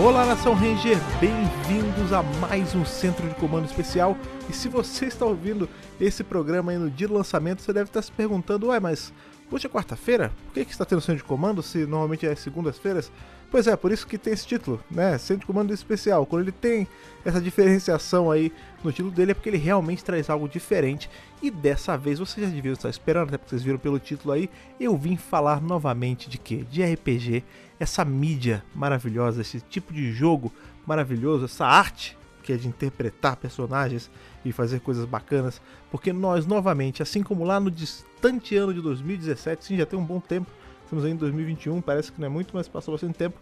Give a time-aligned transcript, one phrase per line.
[0.00, 4.16] Olá, Nação Ranger, bem-vindos a mais um Centro de Comando Especial.
[4.48, 5.68] E se você está ouvindo
[6.00, 9.12] esse programa aí no dia do lançamento, você deve estar se perguntando: ué, mas
[9.54, 10.32] hoje é quarta-feira?
[10.46, 13.12] Por que, que está tendo Centro de Comando se normalmente é segundas-feiras?
[13.50, 15.18] Pois é, por isso que tem esse título, né?
[15.18, 16.24] Centro de Comando Especial.
[16.24, 16.88] Quando ele tem
[17.22, 18.50] essa diferenciação aí
[18.82, 21.10] no título dele, é porque ele realmente traz algo diferente.
[21.42, 24.48] E dessa vez vocês já deviam estar esperando, até porque vocês viram pelo título aí.
[24.80, 26.64] Eu vim falar novamente de quê?
[26.70, 27.44] De RPG,
[27.78, 30.50] essa mídia maravilhosa, esse tipo de jogo
[30.86, 34.10] maravilhoso, essa arte que é de interpretar personagens
[34.44, 35.60] e fazer coisas bacanas,
[35.90, 40.04] porque nós novamente, assim como lá no distante ano de 2017, sim, já tem um
[40.04, 40.50] bom tempo,
[40.92, 43.40] Estamos aí em 2021, parece que não é muito, mas passou bastante tempo.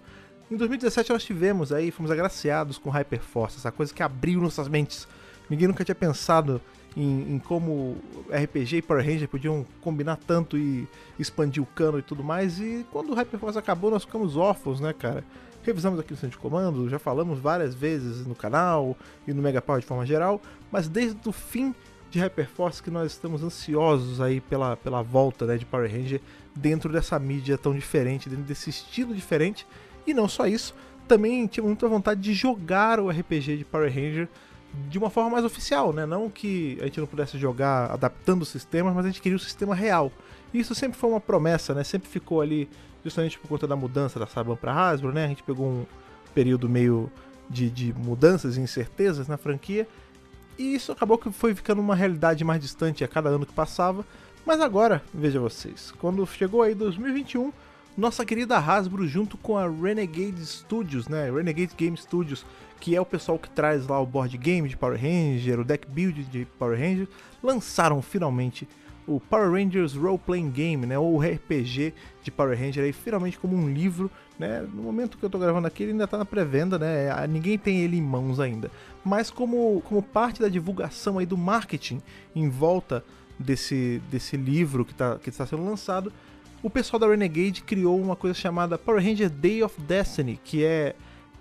[0.48, 5.08] Em 2017 nós tivemos aí, fomos agraciados com Hyperforce, essa coisa que abriu nossas mentes.
[5.48, 6.62] Ninguém nunca tinha pensado
[6.96, 7.96] em, em, como
[8.30, 10.86] RPG e Power Ranger podiam combinar tanto e
[11.19, 12.60] expandir o cano e tudo mais.
[12.60, 15.25] E quando o Hyperforce acabou, nós ficamos órfãos, né, cara?
[15.64, 19.60] Revisamos aqui no centro de comando, já falamos várias vezes no canal e no Mega
[19.60, 21.74] Power de forma geral, mas desde o fim
[22.10, 26.20] de Hyperforce que nós estamos ansiosos aí pela, pela volta né, de Power Ranger
[26.54, 29.66] dentro dessa mídia tão diferente, dentro desse estilo diferente.
[30.06, 30.74] E não só isso,
[31.06, 34.28] também tinha muita vontade de jogar o RPG de Power Ranger
[34.88, 36.06] de uma forma mais oficial, né?
[36.06, 39.41] Não que a gente não pudesse jogar adaptando os sistemas, mas a gente queria o
[39.41, 40.12] sistema real.
[40.52, 41.84] E isso sempre foi uma promessa, né?
[41.84, 42.68] Sempre ficou ali
[43.04, 45.24] justamente por conta da mudança da Saban para Hasbro, né?
[45.24, 45.86] A gente pegou um
[46.34, 47.10] período meio
[47.48, 49.88] de, de mudanças e incertezas na franquia
[50.61, 54.05] e isso acabou que foi ficando uma realidade mais distante a cada ano que passava.
[54.44, 57.50] Mas agora, veja vocês, quando chegou aí 2021,
[57.97, 62.44] nossa querida Hasbro junto com a Renegade Studios, né, Renegade Game Studios,
[62.78, 65.88] que é o pessoal que traz lá o board game de Power Ranger, o deck
[65.88, 67.08] build de Power Ranger,
[67.42, 68.69] lançaram finalmente
[69.11, 73.56] o Power Rangers Role Playing Game, né, ou RPG de Power Ranger aí finalmente como
[73.56, 74.08] um livro,
[74.39, 74.64] né?
[74.72, 77.08] No momento que eu tô gravando aqui ele ainda tá na pré-venda, né?
[77.27, 78.70] Ninguém tem ele em mãos ainda.
[79.05, 82.00] Mas como, como parte da divulgação aí do marketing
[82.37, 83.04] em volta
[83.38, 86.12] desse, desse livro que, tá, que está sendo lançado,
[86.62, 90.94] o pessoal da Renegade criou uma coisa chamada Power Ranger Day of Destiny, que é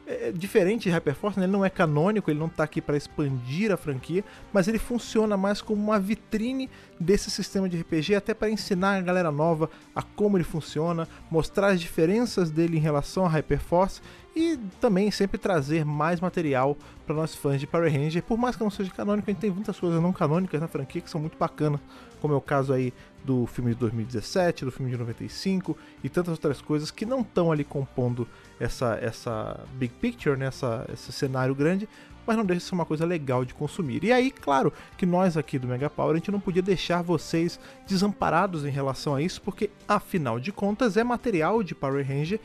[0.10, 1.46] é diferente de Hyperforce, né?
[1.46, 5.38] ele não é canônico, ele não está aqui para expandir a franquia, mas ele funciona
[5.38, 6.68] mais como uma vitrine
[7.00, 11.68] desse sistema de RPG, até para ensinar a galera nova a como ele funciona, mostrar
[11.68, 14.02] as diferenças dele em relação a Hyperforce
[14.40, 18.24] e também sempre trazer mais material para nós fãs de Power Ranger.
[18.24, 21.02] Por mais que não seja canônico, a gente tem muitas coisas não canônicas na franquia
[21.02, 21.82] que são muito bacanas,
[22.22, 22.94] como é o caso aí
[23.26, 27.52] do filme de 2017, do filme de 95 e tantas outras coisas que não estão
[27.52, 28.26] ali compondo
[28.58, 31.90] essa, essa big picture, né, essa, esse cenário grande,
[32.26, 34.04] mas não deixa de ser uma coisa legal de consumir.
[34.04, 37.60] E aí, claro, que nós aqui do Mega Power, a gente não podia deixar vocês
[37.88, 42.40] desamparados em relação a isso, porque afinal de contas é material de Power Ranger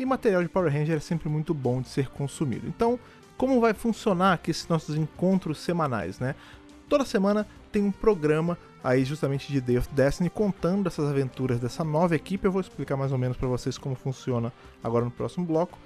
[0.00, 2.66] e material de Power Ranger é sempre muito bom de ser consumido.
[2.66, 2.98] Então,
[3.36, 6.34] como vai funcionar aqui esses nossos encontros semanais, né?
[6.88, 11.84] Toda semana tem um programa aí justamente de Day of Destiny contando essas aventuras dessa
[11.84, 12.46] nova equipe.
[12.46, 14.50] Eu vou explicar mais ou menos para vocês como funciona
[14.82, 15.78] agora no próximo bloco.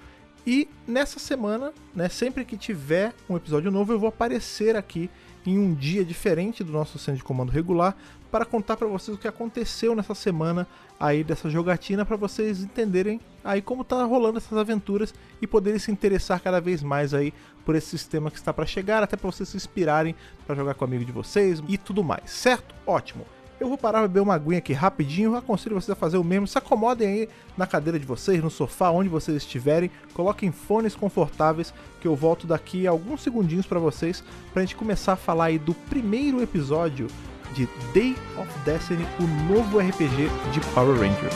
[0.46, 5.10] E nessa semana, né, sempre que tiver um episódio novo, eu vou aparecer aqui
[5.44, 7.96] em um dia diferente do nosso centro de comando regular
[8.34, 10.66] para contar para vocês o que aconteceu nessa semana
[10.98, 15.92] aí dessa jogatina para vocês entenderem aí como tá rolando essas aventuras e poderem se
[15.92, 17.32] interessar cada vez mais aí
[17.64, 20.84] por esse sistema que está para chegar, até para vocês se inspirarem para jogar com
[20.84, 22.74] amigo de vocês e tudo mais, certo?
[22.84, 23.24] Ótimo.
[23.60, 26.48] Eu vou parar para beber uma aguinha aqui rapidinho, aconselho vocês a fazer o mesmo.
[26.48, 29.92] Se acomodem aí na cadeira de vocês, no sofá, onde vocês estiverem.
[30.12, 34.74] Coloquem fones confortáveis, que eu volto daqui a alguns segundinhos para vocês, para a gente
[34.74, 37.06] começar a falar aí do primeiro episódio
[37.52, 41.34] de Day of Destiny, o novo RPG de Power Rangers.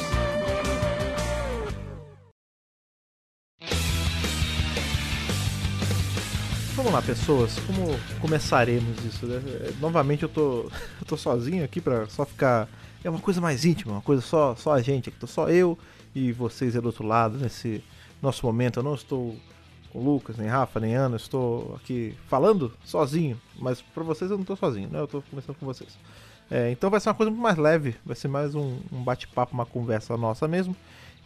[6.78, 7.88] Vamos lá, pessoas, como
[8.20, 9.26] começaremos isso?
[9.26, 9.42] Né?
[9.80, 10.70] Novamente eu tô,
[11.00, 12.68] eu tô sozinho aqui para só ficar.
[13.02, 15.78] É uma coisa mais íntima, uma coisa só, só a gente aqui, tô só eu
[16.14, 17.82] e vocês aí do outro lado nesse
[18.22, 18.78] nosso momento.
[18.78, 19.36] Eu não estou
[19.98, 24.36] com o Lucas, nem Rafa, nem Ana, estou aqui falando sozinho, mas para vocês eu
[24.36, 25.00] não estou sozinho, né?
[25.00, 25.98] Eu estou conversando com vocês.
[26.50, 29.52] É, então vai ser uma coisa muito mais leve, vai ser mais um, um bate-papo,
[29.52, 30.74] uma conversa nossa mesmo.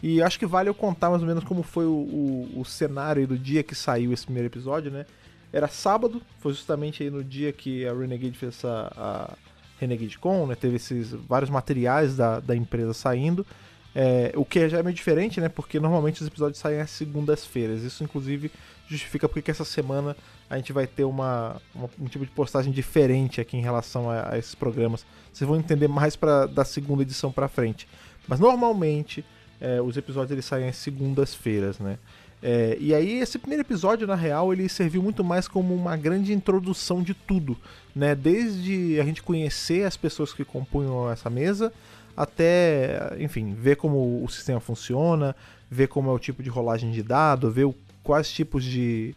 [0.02, 3.26] E acho que vale eu contar mais ou menos como foi o, o, o cenário
[3.26, 5.06] do dia que saiu esse primeiro episódio, né?
[5.52, 9.34] Era sábado, foi justamente aí no dia que a Renegade fez essa a
[9.78, 10.54] Renegade Con, né?
[10.54, 13.46] Teve esses vários materiais da, da empresa saindo.
[13.94, 15.48] É, o que já é meio diferente, né?
[15.48, 17.82] Porque normalmente os episódios saem às segundas-feiras.
[17.82, 18.50] Isso, inclusive,
[18.88, 20.16] justifica porque essa semana
[20.48, 24.32] a gente vai ter uma, uma, um tipo de postagem diferente aqui em relação a,
[24.32, 25.04] a esses programas.
[25.32, 27.86] Vocês vão entender mais pra, da segunda edição para frente.
[28.26, 29.24] Mas normalmente
[29.60, 31.98] é, os episódios eles saem às segundas-feiras, né?
[32.42, 36.32] É, e aí esse primeiro episódio, na real, ele serviu muito mais como uma grande
[36.32, 37.56] introdução de tudo,
[37.94, 38.16] né?
[38.16, 41.72] Desde a gente conhecer as pessoas que compunham essa mesa,
[42.16, 45.34] até, enfim, ver como o sistema funciona,
[45.70, 49.14] ver como é o tipo de rolagem de dado, ver o, quais tipos de,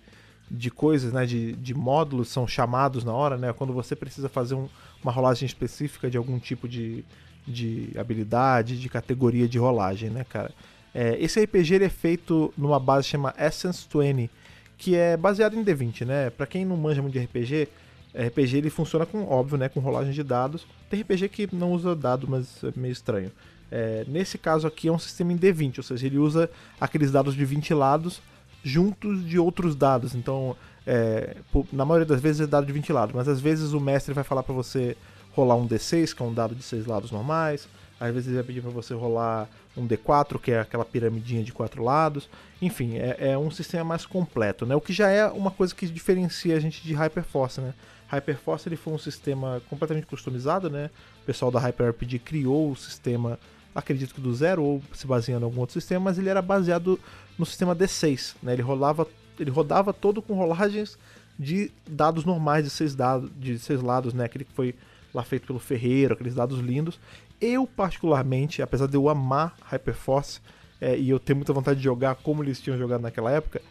[0.50, 3.52] de coisas, né, de, de módulos são chamados na hora, né?
[3.54, 4.70] Quando você precisa fazer um,
[5.04, 7.04] uma rolagem específica de algum tipo de,
[7.48, 10.52] de habilidade, de categoria de rolagem, né, cara?
[10.94, 14.30] É, esse RPG é feito numa base chamada Essence 20,
[14.78, 16.30] que é baseado em D20, né?
[16.30, 17.68] Para quem não manja muito de RPG,
[18.16, 20.66] RPG ele funciona com, óbvio, né, com rolagem de dados.
[20.90, 23.32] Tem RPG que não usa dado, mas é meio estranho.
[23.72, 27.36] É, nesse caso aqui é um sistema em D20, ou seja, ele usa aqueles dados
[27.36, 28.22] de 20 lados
[28.64, 30.16] juntos de outros dados.
[30.16, 30.56] Então,
[30.88, 31.38] é,
[31.74, 34.24] na maioria das vezes é dado de 20 lados, mas às vezes o mestre vai
[34.24, 34.96] falar para você
[35.34, 37.68] rolar um D6, que é um dado de 6 lados normais.
[38.00, 41.52] Às vezes ele vai pedir para você rolar um D4, que é aquela piramidinha de
[41.52, 42.30] quatro lados.
[42.62, 44.76] Enfim, é, é, um sistema mais completo, né?
[44.76, 47.74] O que já é uma coisa que diferencia a gente de Hyperforce, né?
[48.08, 50.90] Hyperforce ele foi um sistema completamente customizado, né?
[51.24, 53.40] O pessoal da Hyper RPG criou o sistema,
[53.74, 57.00] acredito que do zero ou se baseando em algum outro sistema, mas ele era baseado
[57.38, 58.54] no sistema D6, né?
[58.54, 59.08] Ele rolava,
[59.40, 60.98] ele rodava todo com rolagens
[61.38, 64.26] de dados normais de seis dados, de seis lados, né?
[64.26, 64.76] Aquele que foi
[65.14, 67.00] lá feito pelo Ferreiro, aqueles dados lindos.
[67.40, 70.40] Eu, particularmente, apesar de eu amar Hyperforce
[70.80, 73.62] é, e eu ter muita vontade de jogar como eles tinham jogado naquela época,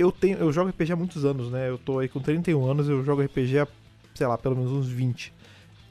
[0.00, 1.68] eu tenho eu jogo RPG há muitos anos, né?
[1.68, 3.68] Eu tô aí com 31 anos, eu jogo RPG há,
[4.14, 5.32] sei lá, pelo menos uns 20.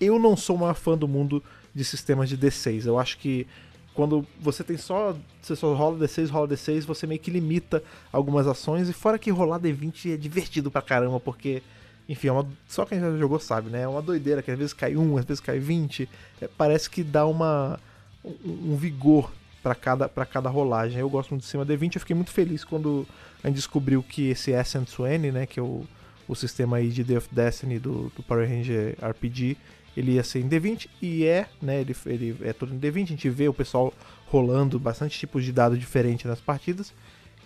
[0.02, 2.86] Eu não sou uma fã do mundo de sistemas de D6.
[2.86, 3.46] Eu acho que
[3.94, 5.16] quando você tem só.
[5.42, 8.90] Você só rola D6, rola D6, você meio que limita algumas ações.
[8.90, 11.62] E fora que rolar D20 é divertido pra caramba, porque
[12.08, 13.84] enfim, é uma, só quem já jogou sabe, né?
[13.84, 16.10] É uma doideira que às vezes cai um, às vezes cai 20.
[16.42, 17.80] É, parece que dá uma,
[18.26, 21.00] um, um vigor para cada, cada rolagem.
[21.00, 21.96] Eu gosto muito de cima D20.
[21.96, 23.08] Eu fiquei muito feliz quando
[23.44, 25.46] a gente descobriu que esse Essence 20, né?
[25.46, 25.86] Que é o,
[26.28, 29.58] o sistema aí de Day of Destiny do, do Power Ranger RPG,
[29.96, 31.82] ele ia ser em D20 e é, né?
[31.82, 33.04] Ele, ele é todo em D20.
[33.04, 33.94] A gente vê o pessoal
[34.28, 36.94] rolando bastante tipos de dado diferente nas partidas.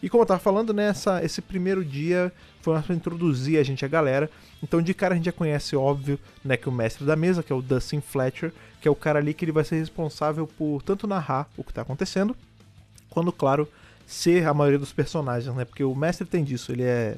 [0.02, 0.92] E como eu tava falando, né,
[1.24, 2.30] esse primeiro dia
[2.62, 4.30] foi para introduzir a gente a galera.
[4.62, 7.54] Então de cara a gente já conhece, óbvio, né, que o mestre da mesa, que
[7.54, 8.52] é o Dustin Fletcher,
[8.82, 11.74] que é o cara ali que ele vai ser responsável por tanto narrar o que
[11.74, 12.36] tá acontecendo,
[13.10, 13.66] quando, claro,
[14.06, 15.66] ser a maioria dos personagens, né?
[15.66, 17.18] Porque o mestre tem disso, ele é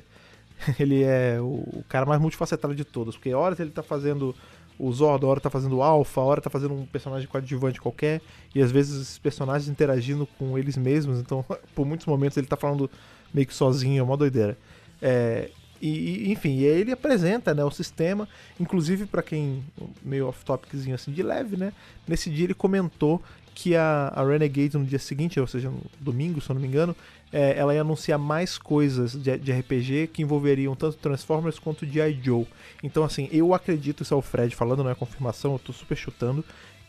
[0.80, 4.36] ele é o cara mais multifacetado de todos, porque horas ele tá fazendo
[4.78, 8.22] o Zord, hora tá fazendo o Alpha, hora tá fazendo um personagem coadjuvante qualquer,
[8.54, 12.58] e às vezes esses personagens interagindo com eles mesmos, então por muitos momentos ele tá
[12.58, 12.90] falando
[13.34, 14.58] meio que sozinho, é uma doideira.
[15.02, 15.50] É,
[15.82, 18.28] e, enfim, e aí ele apresenta né, o sistema,
[18.60, 19.64] inclusive para quem,
[20.02, 21.74] meio off-topiczinho assim de leve, né?
[22.08, 23.22] Nesse dia ele comentou
[23.56, 26.68] que a, a Renegade no dia seguinte, ou seja, no domingo, se eu não me
[26.68, 26.94] engano,
[27.32, 32.20] é, ela ia anunciar mais coisas de, de, RPG que envolveriam tanto Transformers quanto G.I.
[32.22, 32.46] Joe.
[32.84, 35.96] Então, assim, eu acredito, isso é o Fred falando, não é confirmação, eu tô super
[35.96, 36.44] chutando,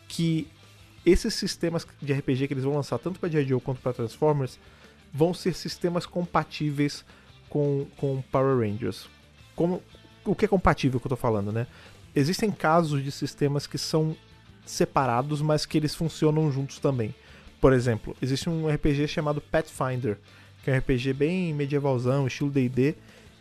[0.09, 0.47] que
[1.05, 3.47] esses sistemas de RPG que eles vão lançar tanto para G.I.
[3.47, 4.59] Joe quanto para Transformers
[5.13, 7.05] vão ser sistemas compatíveis
[7.49, 9.07] com, com Power Rangers.
[9.55, 9.81] Como,
[10.25, 11.65] o que é compatível que eu tô falando, né?
[12.13, 14.17] Existem casos de sistemas que são
[14.69, 17.13] separados, mas que eles funcionam juntos também.
[17.59, 20.17] Por exemplo, existe um RPG chamado Pathfinder,
[20.63, 22.95] que é um RPG bem medievalzão, estilo D&D,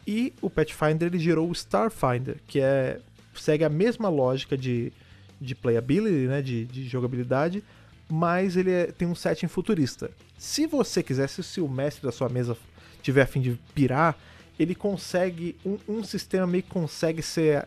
[0.06, 3.00] e o Pathfinder ele gerou o Starfinder, que é
[3.34, 4.92] segue a mesma lógica de,
[5.40, 7.62] de playability, né, de, de jogabilidade,
[8.08, 10.10] mas ele é, tem um setting futurista.
[10.38, 12.56] Se você quisesse, se o mestre da sua mesa
[13.02, 14.16] tiver a fim de pirar,
[14.58, 17.66] ele consegue um, um sistema meio que consegue ser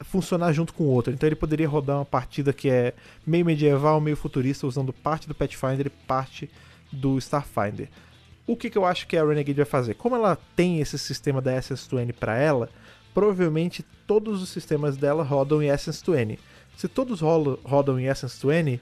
[0.00, 1.12] funcionar junto com o outro.
[1.12, 2.94] Então ele poderia rodar uma partida que é
[3.26, 6.50] meio medieval, meio futurista, usando parte do Pathfinder e parte
[6.90, 7.88] do Starfinder.
[8.46, 9.94] O que, que eu acho que a Renegade vai fazer?
[9.94, 12.68] Como ela tem esse sistema da SS2N para ela,
[13.14, 16.38] provavelmente todos os sistemas dela rodam em SS2N.
[16.76, 18.80] Se todos rodam em SS2N,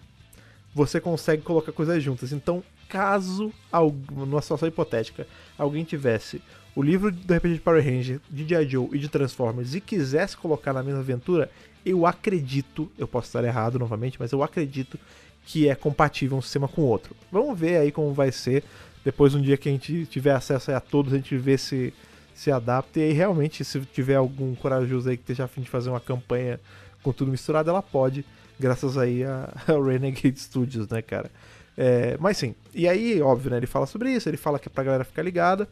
[0.74, 2.32] você consegue colocar coisas juntas.
[2.32, 3.52] Então, caso,
[4.10, 5.26] numa situação hipotética,
[5.58, 6.40] alguém tivesse
[6.78, 8.68] o livro do RPG de Power Ranger, de G.I.
[8.68, 11.50] Joe e de Transformers e quisesse colocar na mesma aventura,
[11.84, 14.96] eu acredito, eu posso estar errado novamente, mas eu acredito
[15.44, 17.16] que é compatível um sistema com o outro.
[17.32, 18.62] Vamos ver aí como vai ser.
[19.04, 21.92] Depois, um dia que a gente tiver acesso a todos, a gente vê se
[22.32, 23.00] se adapta.
[23.00, 26.60] E aí, realmente, se tiver algum corajoso aí que esteja afim de fazer uma campanha
[27.02, 28.24] com tudo misturado, ela pode,
[28.56, 31.28] graças aí a, a Renegade Studios, né, cara?
[31.76, 34.70] É, mas sim, e aí, óbvio, né, ele fala sobre isso, ele fala que é
[34.70, 35.68] pra galera ficar ligada.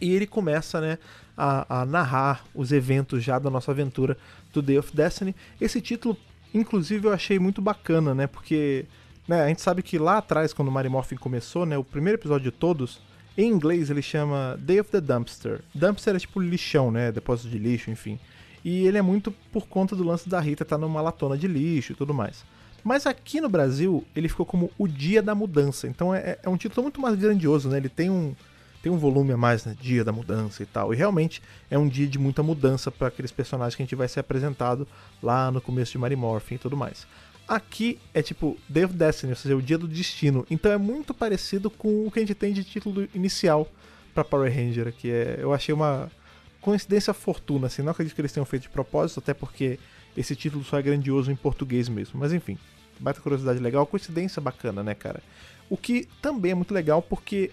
[0.00, 0.98] E ele começa né,
[1.36, 4.16] a, a, narrar os eventos já da nossa aventura
[4.52, 5.34] do Day of Destiny.
[5.60, 6.16] Esse título,
[6.54, 8.26] inclusive, eu achei muito bacana, né?
[8.26, 8.86] Porque
[9.26, 12.18] né, a gente sabe que lá atrás, quando o Mario Morphin começou, né, o primeiro
[12.18, 13.00] episódio de todos,
[13.36, 15.60] Em inglês ele chama Day of the Dumpster.
[15.74, 17.12] Dumpster é tipo lixão, né?
[17.12, 18.18] Depósito de lixo, enfim.
[18.64, 21.46] E ele é muito por conta do lance da Rita estar tá numa latona de
[21.46, 22.44] lixo e tudo mais.
[22.82, 25.86] Mas aqui no Brasil ele ficou como O Dia da Mudança.
[25.86, 27.76] Então é, é um título muito mais grandioso, né?
[27.76, 28.34] Ele tem um,
[28.86, 29.76] tem um volume a mais, né?
[29.80, 30.94] Dia da Mudança e tal.
[30.94, 34.06] E realmente é um dia de muita mudança para aqueles personagens que a gente vai
[34.06, 34.86] ser apresentado
[35.20, 37.04] lá no começo de Mary Morphin e tudo mais.
[37.48, 40.46] Aqui é tipo Day of Destiny, ou seja, o dia do destino.
[40.48, 43.68] Então é muito parecido com o que a gente tem de título inicial
[44.14, 46.08] para Power Ranger, que é, eu achei uma
[46.60, 49.80] coincidência fortuna, assim, não acredito que eles tenham feito de propósito, até porque
[50.16, 52.20] esse título só é grandioso em português mesmo.
[52.20, 52.56] Mas enfim,
[53.00, 55.20] baita curiosidade legal, coincidência bacana, né, cara?
[55.68, 57.50] O que também é muito legal porque,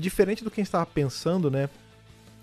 [0.00, 1.68] diferente do que a gente estava pensando, né,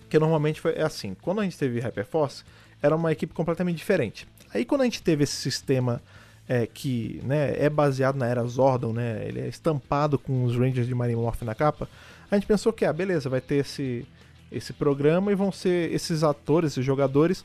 [0.10, 2.44] que normalmente foi, é assim, quando a gente teve Hyperforce,
[2.82, 4.28] era uma equipe completamente diferente.
[4.54, 6.02] Aí quando a gente teve esse sistema
[6.48, 10.88] é, que né, é baseado na era Zordon, né, ele é estampado com os Rangers
[10.88, 11.90] de Marimorph na capa,
[12.30, 14.06] a gente pensou que, ah, beleza, vai ter esse,
[14.52, 17.44] esse programa e vão ser esses atores, esses jogadores,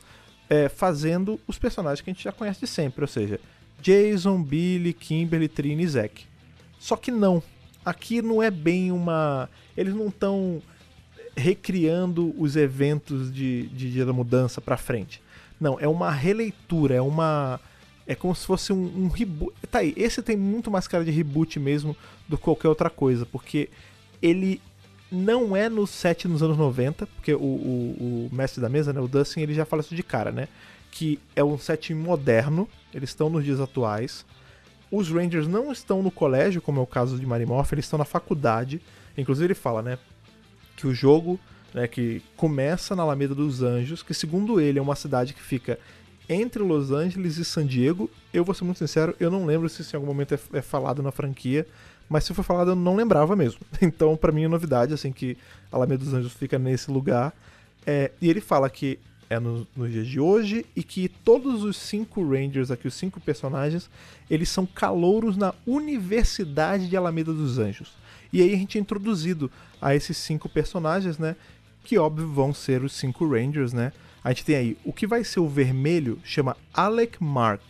[0.49, 3.39] é, fazendo os personagens que a gente já conhece de sempre, ou seja,
[3.81, 6.25] Jason, Billy, Kimberly, Trini e Zack.
[6.79, 7.41] Só que não,
[7.83, 9.49] aqui não é bem uma...
[9.75, 10.61] eles não estão
[11.35, 15.21] recriando os eventos de, de Dia da Mudança pra frente.
[15.59, 17.59] Não, é uma releitura, é uma
[18.05, 19.53] é como se fosse um, um, reboot.
[19.71, 21.95] Tá aí, esse tem muito mais cara de reboot mesmo
[22.27, 23.69] do que qualquer outra coisa, porque
[24.21, 24.61] ele
[25.11, 28.99] não é no set nos anos 90, porque o, o, o mestre da mesa, né,
[28.99, 30.47] o Dustin, ele já fala isso de cara, né?
[30.91, 34.25] Que é um set moderno, eles estão nos dias atuais.
[34.91, 38.05] Os Rangers não estão no colégio, como é o caso de Marimorph, eles estão na
[38.05, 38.81] faculdade.
[39.17, 39.97] Inclusive ele fala, né,
[40.75, 41.39] que o jogo,
[41.73, 45.79] né, que começa na Alameda dos Anjos, que segundo ele é uma cidade que fica
[46.27, 48.09] entre Los Angeles e San Diego.
[48.33, 50.61] Eu vou ser muito sincero, eu não lembro se isso em algum momento é, é
[50.61, 51.67] falado na franquia,
[52.09, 53.59] mas se for falado eu não lembrava mesmo.
[53.81, 55.37] Então, para mim é novidade, assim, que
[55.71, 57.33] Alameda dos Anjos fica nesse lugar.
[57.85, 61.77] É, e ele fala que é nos no dias de hoje e que todos os
[61.77, 63.89] cinco Rangers aqui, os cinco personagens,
[64.29, 67.93] eles são calouros na Universidade de Alameda dos Anjos.
[68.33, 69.49] E aí a gente é introduzido
[69.79, 71.35] a esses cinco personagens, né?
[71.83, 73.93] Que óbvio vão ser os cinco Rangers, né?
[74.23, 77.61] A gente tem aí o que vai ser o vermelho chama Alec Mark.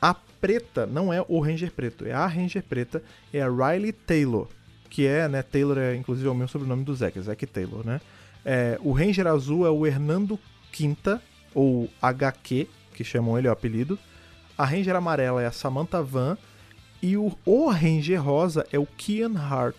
[0.00, 3.02] A preta não é o Ranger preto, é a Ranger preta,
[3.32, 4.48] é a Riley Taylor,
[4.88, 8.00] que é, né, Taylor é inclusive é o mesmo sobrenome do Zack, Zack Taylor, né?
[8.44, 10.38] É, o Ranger azul é o Hernando
[10.70, 11.20] Quinta,
[11.52, 13.98] ou HQ, que chamam ele, o apelido.
[14.56, 16.38] A Ranger amarela é a Samantha Van.
[17.06, 19.76] E o, o Ranger rosa é o Kian Hart.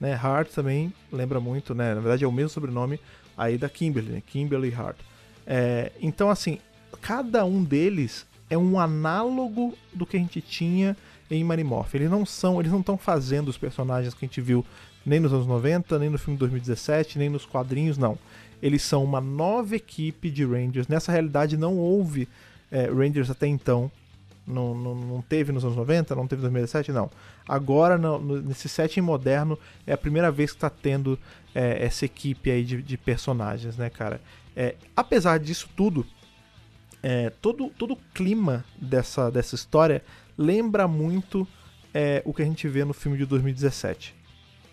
[0.00, 0.14] Né?
[0.14, 1.94] Hart também lembra muito, né?
[1.94, 2.98] Na verdade é o mesmo sobrenome
[3.36, 4.22] aí da Kimberly, né?
[4.26, 4.96] Kimberly Hart.
[5.46, 6.58] É, então, assim,
[7.02, 10.96] cada um deles é um análogo do que a gente tinha
[11.30, 11.94] em Marimorph.
[11.94, 14.64] Eles não são, eles não estão fazendo os personagens que a gente viu
[15.04, 18.18] nem nos anos 90, nem no filme 2017, nem nos quadrinhos, não.
[18.62, 20.88] Eles são uma nova equipe de Rangers.
[20.88, 22.26] Nessa realidade não houve
[22.70, 23.92] é, Rangers até então.
[24.50, 27.10] Não, não, não, teve nos anos 90, não teve em 2017, não.
[27.48, 31.18] Agora, no, no, nesse setting moderno, é a primeira vez que está tendo
[31.54, 34.20] é, essa equipe aí de, de personagens, né, cara?
[34.54, 36.06] É, apesar disso tudo,
[37.02, 40.02] é, todo, todo o clima dessa, dessa história
[40.36, 41.46] lembra muito
[41.94, 44.14] é, o que a gente vê no filme de 2017.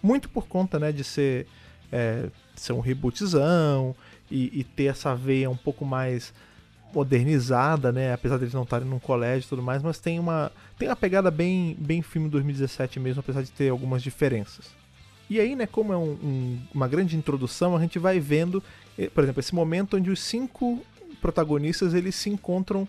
[0.01, 1.47] Muito por conta né, de ser,
[1.91, 3.95] é, ser um rebootzão
[4.29, 6.33] e, e, ter essa veia um pouco mais
[6.93, 8.13] modernizada, né?
[8.13, 11.29] Apesar deles não estarem num colégio e tudo mais, mas tem uma, tem uma pegada
[11.29, 14.65] bem, bem filme 2017 mesmo, apesar de ter algumas diferenças.
[15.29, 18.63] E aí, né, como é um, um, uma grande introdução, a gente vai vendo,
[18.97, 20.81] eh, por exemplo, esse momento onde os cinco
[21.21, 22.87] protagonistas eles se encontram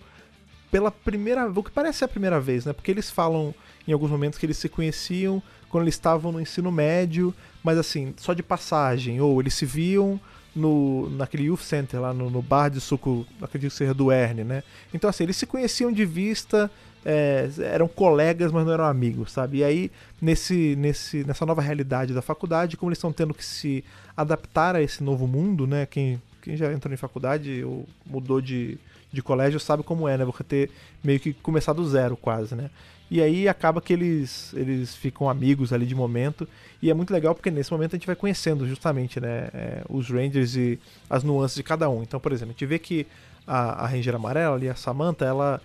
[0.71, 2.73] pela primeira, o que parece a primeira vez, né?
[2.73, 3.55] Porque eles falam
[3.87, 8.15] em alguns momentos que eles se conheciam quando eles estavam no ensino médio, mas assim,
[8.17, 10.21] só de passagem, ou eles se viam
[10.59, 14.45] no, naquele Youth Center lá no, no bar de suco, acredito que seja do Erne,
[14.45, 14.63] né?
[14.93, 16.71] Então assim, eles se conheciam de vista,
[17.05, 19.59] é, eram colegas, mas não eram amigos, sabe?
[19.59, 23.85] E aí, nesse, nesse, nessa nova realidade da faculdade, como eles estão tendo que se
[24.17, 25.87] adaptar a esse novo mundo, né?
[25.87, 28.79] Quem, quem já entrou em faculdade ou mudou de,
[29.13, 30.25] de colégio sabe como é, né?
[30.25, 30.71] Você ter
[31.03, 32.71] meio que começar do zero quase, né?
[33.11, 36.47] E aí acaba que eles, eles ficam amigos ali de momento.
[36.83, 40.11] E é muito legal porque nesse momento a gente vai conhecendo justamente né, é, os
[40.11, 42.03] Rangers e as nuances de cada um.
[42.03, 43.07] Então, por exemplo, a gente vê que
[43.47, 45.61] a, a Ranger amarela ali, a Samantha, ela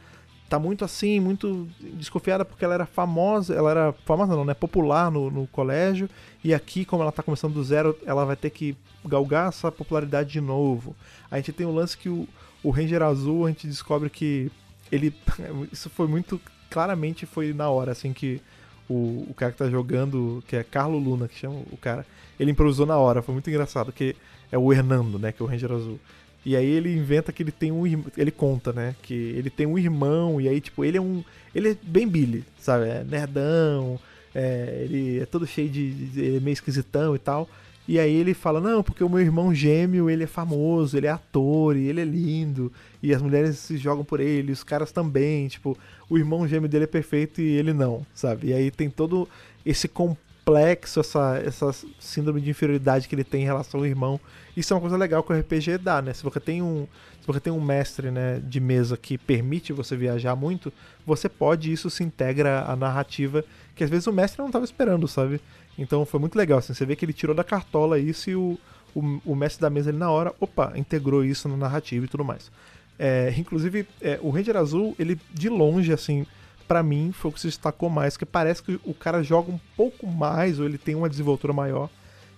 [0.50, 5.10] tá muito assim, muito desconfiada porque ela era famosa, ela era famosa não, né, popular
[5.10, 6.08] no, no colégio,
[6.44, 10.32] e aqui, como ela tá começando do zero, ela vai ter que galgar essa popularidade
[10.32, 10.96] de novo.
[11.32, 12.28] A gente tem o lance que o,
[12.62, 14.52] o Ranger Azul, a gente descobre que
[14.92, 15.14] ele,
[15.74, 16.40] isso foi muito,
[16.74, 18.42] claramente foi na hora, assim, que
[18.90, 22.04] o, o cara que tá jogando, que é Carlo Luna, que chama o cara,
[22.40, 24.16] ele improvisou na hora, foi muito engraçado, que
[24.52, 26.00] é o Hernando, né, que é o Ranger Azul.
[26.44, 27.86] E aí ele inventa que ele tem um
[28.18, 31.70] ele conta, né, que ele tem um irmão e aí tipo, ele é um ele
[31.70, 32.90] é bem Billy, sabe?
[32.90, 34.00] É nerdão,
[34.34, 37.48] é, ele é todo cheio de, de é meio esquisitão e tal.
[37.88, 41.10] E aí ele fala, não, porque o meu irmão gêmeo, ele é famoso, ele é
[41.10, 42.72] ator, e ele é lindo,
[43.02, 45.78] e as mulheres se jogam por ele, os caras também, tipo,
[46.10, 48.48] o irmão gêmeo dele é perfeito e ele não, sabe?
[48.48, 49.28] E aí tem todo
[49.66, 54.20] esse complexo, essa, essa síndrome de inferioridade que ele tem em relação ao irmão.
[54.56, 56.14] Isso é uma coisa legal que o RPG dá, né?
[56.14, 56.88] Se você tem um,
[57.20, 60.72] se você tem um mestre né, de mesa que permite você viajar muito,
[61.06, 63.44] você pode, isso se integra à narrativa
[63.76, 65.42] que às vezes o mestre não estava esperando, sabe?
[65.78, 68.58] Então foi muito legal, assim, você vê que ele tirou da cartola isso e o,
[68.96, 72.24] o, o mestre da mesa ele na hora, opa, integrou isso na narrativa e tudo
[72.24, 72.52] mais.
[72.98, 76.26] É, inclusive, é, o Ranger Azul, ele de longe, assim,
[76.68, 79.60] para mim foi o que se destacou mais, que parece que o cara joga um
[79.76, 81.90] pouco mais, ou ele tem uma desenvoltura maior.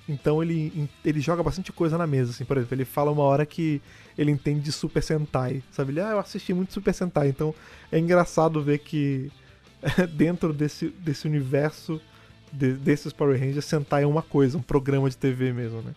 [0.07, 3.45] Então ele, ele joga bastante coisa na mesa, assim, por exemplo, ele fala uma hora
[3.45, 3.81] que
[4.17, 5.93] ele entende de Super Sentai, sabe?
[5.93, 7.53] Ele, ah, eu assisti muito Super Sentai, então
[7.91, 9.31] é engraçado ver que
[10.15, 11.99] dentro desse, desse universo
[12.51, 15.93] de, desses Power Rangers sentar em uma coisa, um programa de TV mesmo, né?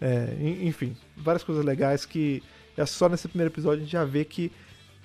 [0.00, 2.42] É, enfim, várias coisas legais que
[2.76, 4.50] é só nesse primeiro episódio a gente já vê que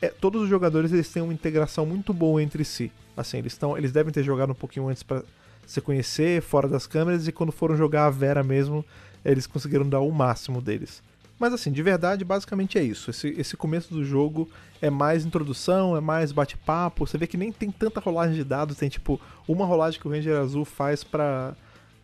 [0.01, 2.91] é, todos os jogadores eles têm uma integração muito boa entre si.
[3.15, 5.23] Assim, eles, tão, eles devem ter jogado um pouquinho antes para
[5.65, 8.85] se conhecer, fora das câmeras, e quando foram jogar a Vera mesmo,
[9.25, 11.03] eles conseguiram dar o máximo deles.
[11.39, 13.11] Mas assim, de verdade, basicamente é isso.
[13.11, 14.49] Esse, esse começo do jogo
[14.81, 17.05] é mais introdução, é mais bate-papo.
[17.05, 20.11] Você vê que nem tem tanta rolagem de dados, tem tipo uma rolagem que o
[20.11, 21.55] Ranger Azul faz pra,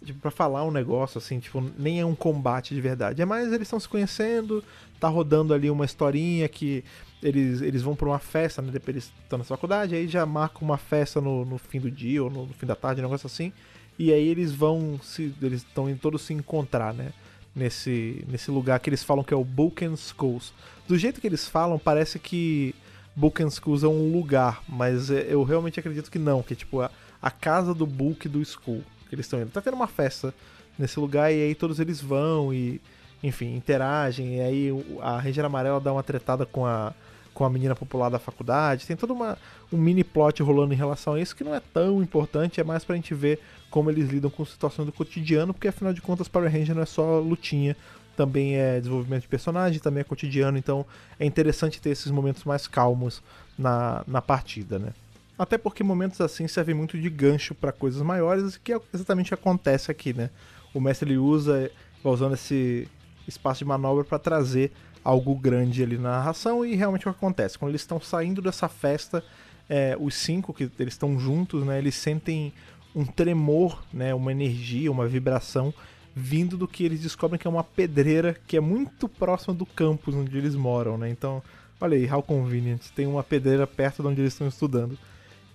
[0.05, 3.21] tipo, pra falar um negócio, assim, tipo, nem é um combate de verdade.
[3.21, 4.63] É mais eles estão se conhecendo,
[4.99, 6.83] tá rodando ali uma historinha que
[7.21, 8.69] eles, eles vão pra uma festa, né?
[8.71, 12.23] Depois eles estão na faculdade, aí já marcam uma festa no, no fim do dia
[12.23, 13.51] ou no, no fim da tarde, um negócio assim.
[13.97, 15.33] E aí eles vão se.
[15.41, 17.13] Eles estão todos se encontrar, né?
[17.55, 20.53] Nesse, nesse lugar que eles falam que é o Bulken Schools.
[20.87, 22.75] Do jeito que eles falam, parece que
[23.15, 26.81] Bulken Schools é um lugar, mas é, eu realmente acredito que não, que é tipo
[26.81, 26.89] a,
[27.21, 29.51] a casa do Bulk do School que eles estão indo.
[29.51, 30.33] Tá tendo uma festa
[30.77, 32.81] nesse lugar e aí todos eles vão e,
[33.21, 34.37] enfim, interagem.
[34.37, 34.69] E aí
[35.01, 36.93] a Ranger Amarela dá uma tretada com a,
[37.33, 38.87] com a menina popular da faculdade.
[38.87, 39.37] Tem todo uma,
[39.71, 42.83] um mini plot rolando em relação a isso que não é tão importante, é mais
[42.83, 43.39] pra gente ver
[43.73, 46.85] como eles lidam com situações do cotidiano, porque afinal de contas Power Ranger não é
[46.85, 47.75] só lutinha,
[48.15, 50.85] também é desenvolvimento de personagem, também é cotidiano, então
[51.19, 53.23] é interessante ter esses momentos mais calmos
[53.57, 54.93] na, na partida, né?
[55.39, 59.33] Até porque momentos assim servem muito de gancho para coisas maiores, que é exatamente que
[59.33, 60.29] acontece aqui, né?
[60.71, 61.71] O mestre ele usa,
[62.03, 62.87] usando esse
[63.27, 64.71] espaço de manobra para trazer
[65.03, 67.57] algo grande ali na narração e realmente o que acontece.
[67.57, 69.23] Quando eles estão saindo dessa festa,
[69.67, 71.79] é, os cinco que eles estão juntos, né?
[71.79, 72.53] Eles sentem
[72.95, 75.73] um tremor, né, uma energia, uma vibração
[76.15, 80.13] vindo do que eles descobrem que é uma pedreira que é muito próxima do campus
[80.13, 81.09] onde eles moram, né?
[81.09, 81.41] Então,
[81.81, 84.97] olha aí, how convenient, tem uma pedreira perto de onde eles estão estudando.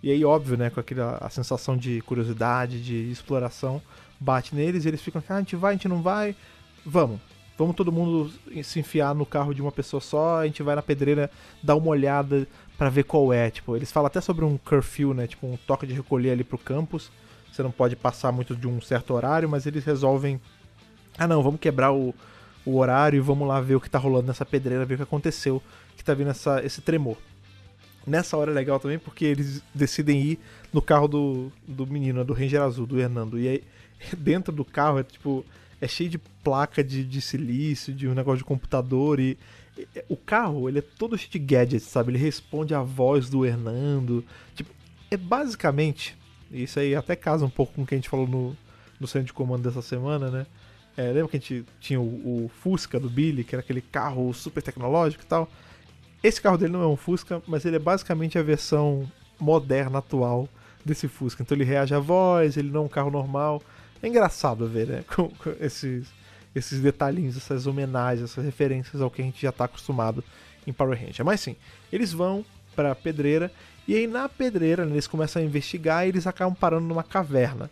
[0.02, 3.80] E aí, óbvio, né, com aquela a sensação de curiosidade, de exploração,
[4.18, 6.34] bate neles e eles ficam, ah, a gente vai, a gente não vai,
[6.84, 7.20] vamos.
[7.56, 8.30] Vamos todo mundo
[8.62, 11.28] se enfiar no carro de uma pessoa só, a gente vai na pedreira
[11.60, 12.46] dar uma olhada
[12.76, 13.50] para ver qual é.
[13.50, 15.26] Tipo, eles falam até sobre um curfew, né?
[15.26, 17.10] Tipo, um toque de recolher ali pro campus
[17.58, 20.40] você não pode passar muito de um certo horário, mas eles resolvem.
[21.18, 22.14] Ah não, vamos quebrar o,
[22.64, 25.02] o horário e vamos lá ver o que tá rolando nessa pedreira, ver o que
[25.02, 25.60] aconteceu,
[25.96, 27.16] que tá vindo essa, esse tremor.
[28.06, 30.38] Nessa hora é legal também porque eles decidem ir
[30.72, 33.40] no carro do, do menino, do Ranger Azul, do Hernando.
[33.40, 33.64] E aí,
[34.16, 35.44] dentro do carro é tipo.
[35.80, 39.36] É cheio de placa de, de silício, de um negócio de computador e.
[40.08, 42.10] O carro, ele é todo cheio de gadgets, sabe?
[42.10, 44.24] Ele responde à voz do Hernando.
[44.56, 44.70] Tipo,
[45.08, 46.18] é basicamente
[46.50, 48.56] isso aí até casa um pouco com o que a gente falou no,
[48.98, 50.46] no centro de comando dessa semana, né?
[50.96, 52.04] É, lembra que a gente tinha o,
[52.44, 55.48] o, Fusca do Billy, que era aquele carro super tecnológico e tal?
[56.22, 59.08] Esse carro dele não é um Fusca, mas ele é basicamente a versão
[59.38, 60.48] moderna, atual
[60.84, 61.42] desse Fusca.
[61.42, 63.62] Então ele reage à voz, ele não é um carro normal.
[64.02, 65.04] É engraçado ver, né?
[65.14, 66.08] Com, com esses,
[66.52, 70.24] esses detalhinhos, essas homenagens, essas referências ao que a gente já está acostumado
[70.66, 71.24] em Power Ranger.
[71.24, 71.54] Mas sim,
[71.92, 73.52] eles vão pra pedreira
[73.88, 77.70] e aí na pedreira né, eles começam a investigar e eles acabam parando numa caverna.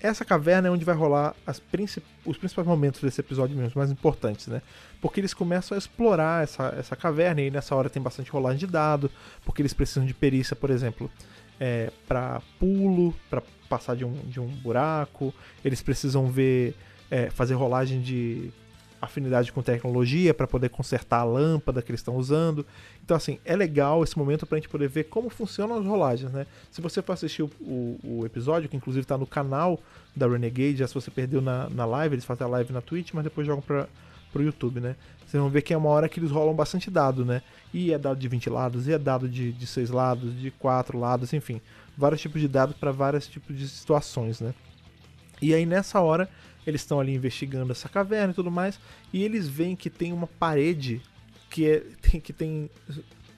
[0.00, 1.34] Essa caverna é onde vai rolar
[1.70, 2.04] princip...
[2.24, 4.62] os principais momentos desse episódio mesmo, os mais importantes, né?
[5.00, 8.66] Porque eles começam a explorar essa, essa caverna e nessa hora tem bastante rolagem de
[8.66, 9.10] dado,
[9.44, 11.10] porque eles precisam de perícia, por exemplo,
[11.60, 16.74] é, para pulo, para passar de um, de um buraco, eles precisam ver,
[17.10, 18.50] é, fazer rolagem de
[19.00, 22.66] afinidade com tecnologia para poder consertar a lâmpada que eles estão usando.
[23.04, 26.32] Então, assim, é legal esse momento para a gente poder ver como funcionam as rolagens,
[26.32, 26.46] né?
[26.70, 29.80] Se você for assistir o, o, o episódio, que inclusive está no canal
[30.14, 33.12] da Renegade, já se você perdeu na, na live, eles fazem a live na Twitch,
[33.12, 33.88] mas depois jogam para
[34.34, 34.96] o YouTube, né?
[35.26, 37.42] Vocês vão ver que é uma hora que eles rolam bastante dado, né?
[37.72, 40.98] E é dado de 20 lados, e é dado de, de 6 lados, de 4
[40.98, 41.60] lados, enfim.
[41.96, 44.54] Vários tipos de dados para vários tipos de situações, né?
[45.40, 46.28] E aí nessa hora
[46.68, 48.78] eles estão ali investigando essa caverna e tudo mais,
[49.12, 51.00] e eles veem que tem uma parede
[51.50, 52.70] que, é, tem, que tem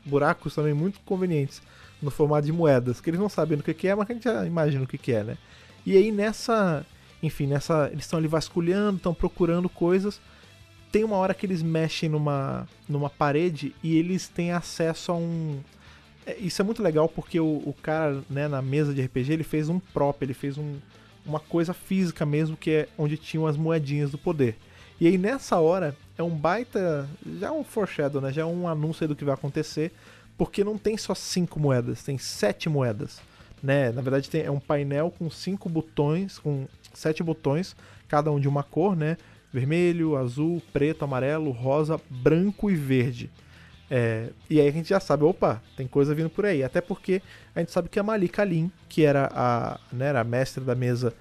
[0.05, 1.63] buracos também muito convenientes
[2.01, 4.25] no formato de moedas, que eles não sabem o que, que é, mas a gente
[4.25, 5.39] já imagina o que, que é, né?
[5.85, 6.85] E aí nessa,
[7.23, 10.21] enfim, nessa, eles estão ali vasculhando, estão procurando coisas.
[10.91, 15.61] Tem uma hora que eles mexem numa, numa parede e eles têm acesso a um.
[16.27, 19.45] É, isso é muito legal porque o, o cara, né, na mesa de RPG, ele
[19.45, 20.77] fez um prop, ele fez um,
[21.31, 24.57] uma coisa física mesmo, que é onde tinham as moedinhas do poder.
[25.01, 28.33] E aí nessa hora é um baita, já é um foreshadow, né?
[28.33, 29.93] Já é um anúncio do que vai acontecer,
[30.37, 33.21] porque não tem só cinco moedas, tem sete moedas,
[33.63, 33.91] né?
[33.93, 37.75] Na verdade tem, é um painel com cinco botões, com sete botões,
[38.09, 39.17] cada um de uma cor, né?
[39.53, 43.31] Vermelho, azul, preto, amarelo, rosa, branco e verde.
[43.91, 46.63] É, e aí a gente já sabe, opa, tem coisa vindo por aí.
[46.63, 47.21] Até porque
[47.55, 50.75] a gente sabe que a Malika Lin, que era a, né, era a mestre da
[50.75, 51.13] mesa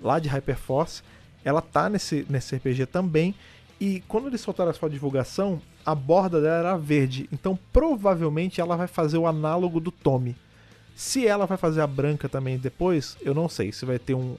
[0.00, 1.02] lá de Hyperforce,
[1.44, 3.34] ela tá nesse, nesse RPG também.
[3.80, 7.28] E quando eles soltaram a sua divulgação, a borda dela era verde.
[7.32, 10.36] Então provavelmente ela vai fazer o análogo do Tommy.
[10.94, 13.72] Se ela vai fazer a branca também depois, eu não sei.
[13.72, 14.36] Se vai ter um.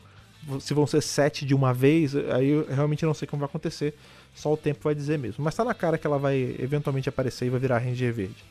[0.60, 3.96] Se vão ser sete de uma vez, aí eu realmente não sei como vai acontecer.
[4.34, 5.44] Só o tempo vai dizer mesmo.
[5.44, 8.44] Mas tá na cara que ela vai eventualmente aparecer e vai virar Ranger Verde.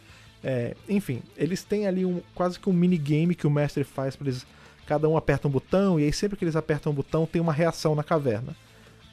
[0.43, 4.29] É, enfim, eles têm ali um, quase que um minigame que o mestre faz para
[4.29, 4.47] eles.
[4.87, 7.53] Cada um aperta um botão, e aí sempre que eles apertam um botão tem uma
[7.53, 8.57] reação na caverna.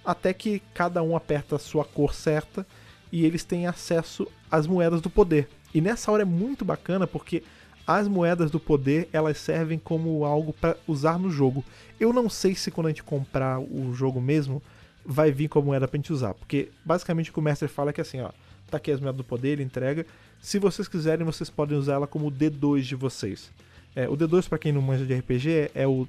[0.05, 2.65] Até que cada um aperta a sua cor certa
[3.11, 5.49] e eles têm acesso às moedas do poder.
[5.73, 7.43] E nessa hora é muito bacana porque
[7.85, 11.63] as moedas do poder elas servem como algo para usar no jogo.
[11.99, 14.61] Eu não sei se quando a gente comprar o jogo mesmo
[15.05, 16.33] vai vir como moeda pra gente usar.
[16.33, 18.31] Porque basicamente o que o mestre fala é que assim, ó,
[18.69, 20.05] tá aqui as moedas do poder, ele entrega.
[20.41, 23.51] Se vocês quiserem, vocês podem usar ela como D2 de vocês.
[23.95, 26.07] É, o D2, para quem não manja de RPG, é, o,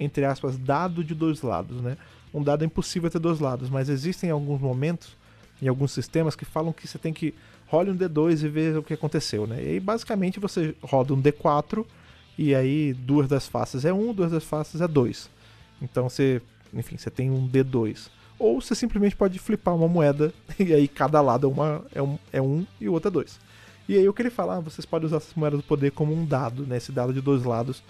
[0.00, 1.96] entre aspas, dado de dois lados, né?
[2.34, 5.16] Um dado é impossível ter dois lados, mas existem alguns momentos,
[5.62, 7.32] em alguns sistemas, que falam que você tem que
[7.66, 9.62] role um D2 e ver o que aconteceu, né?
[9.62, 11.86] E aí, basicamente, você roda um D4
[12.36, 15.30] e aí duas das faces é 1, um, duas das faces é 2.
[15.80, 16.42] Então você,
[16.74, 21.20] enfim, você tem um D2 ou você simplesmente pode flipar uma moeda e aí cada
[21.20, 23.38] lado é, uma, é, um, é um e o outro é dois.
[23.88, 26.12] E aí o que ele fala, ah, vocês podem usar essas moedas do poder como
[26.12, 26.76] um dado, né?
[26.76, 27.82] Esse dado de dois lados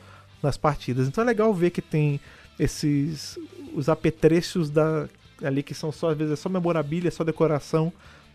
[0.43, 1.09] nas partidas.
[1.09, 2.21] Então é legal ver que tem
[2.59, 3.39] esses
[3.75, 5.09] os apetrechos da
[5.43, 7.93] ali que são só às vezes é só memorabilia, só decoração,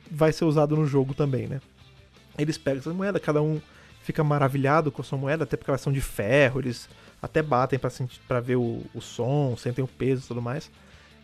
[0.10, 1.62] vai ser usado no jogo também, né?
[2.38, 3.62] Eles pegam essa moeda, cada um
[4.04, 6.90] fica maravilhado com a sua moeda, até porque elas são de ferro, eles
[7.22, 7.80] até batem
[8.28, 10.70] para ver o, o som, sentem o peso e tudo mais.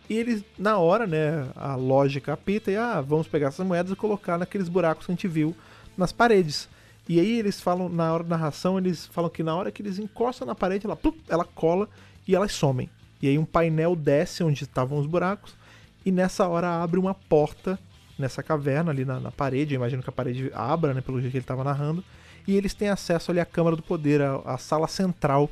[0.09, 3.95] E eles, na hora, né, a lógica apita e, ah, vamos pegar essas moedas e
[3.95, 5.55] colocar naqueles buracos que a gente viu
[5.95, 6.67] nas paredes.
[7.07, 9.99] E aí eles falam, na hora da narração, eles falam que na hora que eles
[9.99, 11.87] encostam na parede, ela, plup, ela cola
[12.27, 12.89] e elas somem.
[13.21, 15.53] E aí um painel desce onde estavam os buracos
[16.05, 17.77] e nessa hora abre uma porta
[18.17, 19.73] nessa caverna ali na, na parede.
[19.73, 22.03] Eu imagino que a parede abra, né, pelo jeito que ele estava narrando.
[22.47, 25.49] E eles têm acesso ali à Câmara do Poder, a, a sala central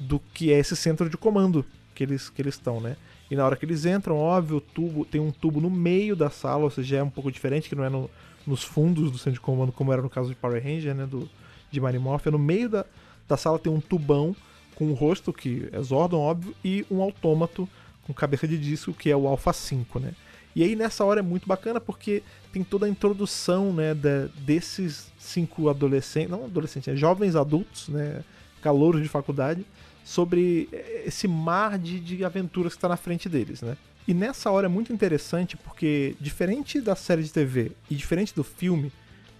[0.00, 2.96] do que é esse centro de comando que eles que eles estão, né?
[3.30, 6.30] E na hora que eles entram, óbvio, o tubo tem um tubo no meio da
[6.30, 8.10] sala, ou seja, é um pouco diferente, que não é no,
[8.46, 11.06] nos fundos do centro de comando, como era no caso de Power Ranger, né?
[11.06, 11.28] Do,
[11.70, 12.30] de Mighty Morphin.
[12.30, 12.86] No meio da,
[13.28, 14.34] da sala tem um tubão
[14.74, 17.68] com um rosto, que é Zordon, óbvio, e um autômato
[18.04, 20.14] com cabeça de disco, que é o Alpha 5, né?
[20.56, 25.12] E aí nessa hora é muito bacana porque tem toda a introdução, né, de, desses
[25.18, 28.24] cinco adolescentes, não adolescentes, é jovens adultos, né,
[28.62, 29.64] calouros de faculdade,
[30.08, 30.70] sobre
[31.04, 33.76] esse mar de, de aventuras que está na frente deles, né?
[34.06, 38.42] E nessa hora é muito interessante porque, diferente da série de TV e diferente do
[38.42, 38.90] filme,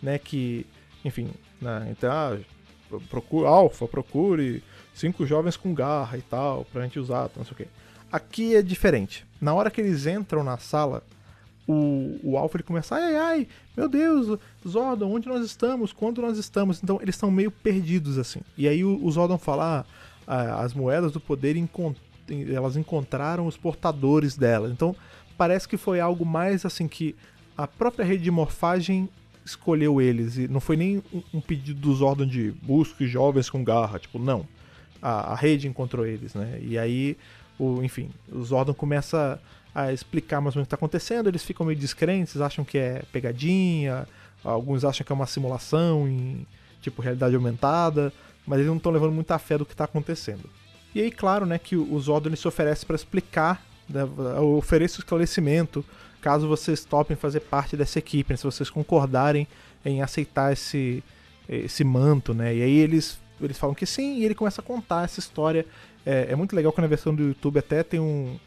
[0.03, 0.67] né, que,
[1.03, 2.37] enfim, né, então, ah,
[3.09, 7.57] procure, Alpha, procure cinco jovens com garra e tal, pra gente usar, não sei o
[7.57, 7.67] quê.
[8.13, 9.27] Aqui é diferente.
[9.41, 11.03] Na hora que eles entram na sala,
[11.67, 15.95] o, o Alpha ele começa, ai, ai, ai, meu Deus, Zordon, onde nós estamos?
[15.95, 16.83] Quando nós estamos?
[16.83, 18.41] Então eles estão meio perdidos assim.
[18.55, 19.98] E aí o, o Zordon fala, ah,
[20.29, 21.57] as moedas do poder
[22.55, 24.71] elas encontraram os portadores delas.
[24.71, 24.95] Então
[25.37, 27.17] parece que foi algo mais assim que
[27.57, 29.09] a própria rede de morfagem
[29.45, 33.99] escolheu eles e não foi nem um, pedido dos órgãos de busque jovens com garra,
[33.99, 34.47] tipo não,
[35.01, 36.59] a, a, rede encontrou eles, né?
[36.61, 37.17] E aí
[37.59, 39.41] o, enfim, o Zordon começa
[39.75, 42.77] a explicar mais ou menos o que está acontecendo, eles ficam meio descrentes, acham que
[42.77, 44.07] é pegadinha,
[44.45, 46.47] alguns acham que é uma simulação em
[46.83, 48.13] tipo realidade aumentada,
[48.49, 50.49] mas eles não estão levando muita fé do que está acontecendo.
[50.95, 54.03] E aí, claro, né, que o Zordon se oferece para explicar, né,
[54.41, 55.85] oferece o esclarecimento,
[56.21, 59.47] caso vocês topem fazer parte dessa equipe, né, se vocês concordarem
[59.85, 61.05] em aceitar esse,
[61.49, 62.55] esse manto, né?
[62.55, 65.65] E aí eles, eles falam que sim, e ele começa a contar essa história.
[66.05, 68.39] É, é muito legal que na versão do YouTube até tem um.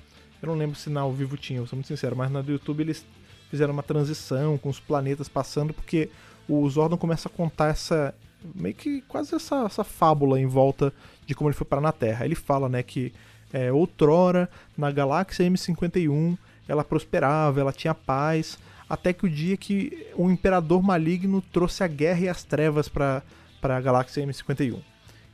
[0.41, 2.51] Eu não lembro se na ao vivo tinha, eu sou muito sincero, mas na do
[2.51, 3.05] YouTube eles
[3.49, 6.09] fizeram uma transição com os planetas passando, porque
[6.47, 8.13] o Zordon começa a contar essa.
[8.55, 10.93] Meio que quase essa, essa fábula em volta
[11.25, 12.25] de como ele foi parar na Terra.
[12.25, 13.13] Ele fala, né, que
[13.53, 18.57] é, outrora, na galáxia M51, ela prosperava, ela tinha paz,
[18.89, 23.23] até que o dia que um imperador maligno trouxe a guerra e as trevas para
[23.61, 24.79] a galáxia M51.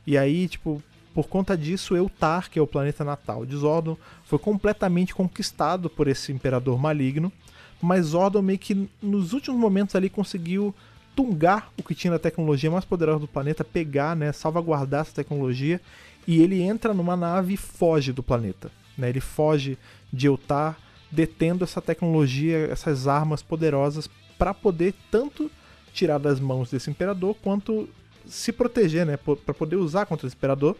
[0.06, 0.82] E aí, tipo,
[1.14, 6.06] por conta disso, Eutar, que é o planeta natal de Zordon, foi completamente conquistado por
[6.06, 7.32] esse imperador maligno,
[7.80, 10.74] mas Zordon meio que nos últimos momentos ali conseguiu
[11.18, 15.80] tungar o que tinha da tecnologia mais poderosa do planeta, pegar, né, salvaguardar essa tecnologia,
[16.28, 18.70] e ele entra numa nave e foge do planeta.
[18.96, 19.08] Né?
[19.08, 19.76] Ele foge
[20.12, 20.78] de Eutar,
[21.10, 25.50] detendo essa tecnologia, essas armas poderosas para poder tanto
[25.92, 27.88] tirar das mãos desse imperador quanto
[28.24, 30.76] se proteger, né, para poder usar contra esse imperador,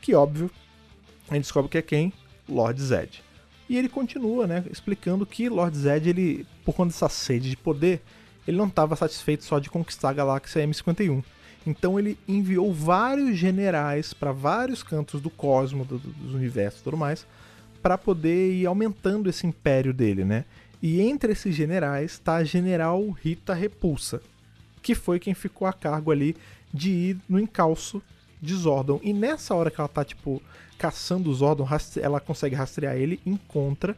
[0.00, 0.48] que óbvio,
[1.28, 2.12] a gente descobre que é quem?
[2.48, 3.24] Lord Zed.
[3.68, 8.00] E ele continua, né, explicando que Lord Zed, ele, por conta dessa sede de poder,
[8.46, 11.22] ele não estava satisfeito só de conquistar a galáxia M51.
[11.66, 16.96] Então ele enviou vários generais para vários cantos do cosmo, do, dos universos e tudo
[16.96, 17.26] mais,
[17.82, 20.44] para poder ir aumentando esse império dele, né?
[20.82, 24.22] E entre esses generais está a general Rita Repulsa,
[24.82, 26.34] que foi quem ficou a cargo ali
[26.72, 28.02] de ir no encalço
[28.40, 28.98] de Zordon.
[29.02, 30.42] E nessa hora que ela tá, tipo,
[30.78, 31.68] caçando o Zordon,
[32.00, 33.94] ela consegue rastrear ele, encontra,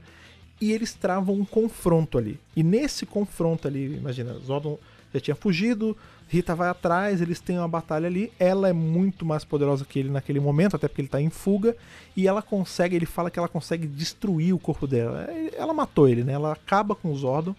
[0.62, 2.38] e eles travam um confronto ali.
[2.54, 4.78] E nesse confronto ali, imagina, Zordon
[5.12, 5.96] já tinha fugido,
[6.28, 8.32] Rita vai atrás, eles têm uma batalha ali.
[8.38, 11.76] Ela é muito mais poderosa que ele naquele momento, até porque ele tá em fuga.
[12.16, 15.26] E ela consegue, ele fala que ela consegue destruir o corpo dela.
[15.56, 16.34] Ela matou ele, né?
[16.34, 17.56] Ela acaba com o Zordon.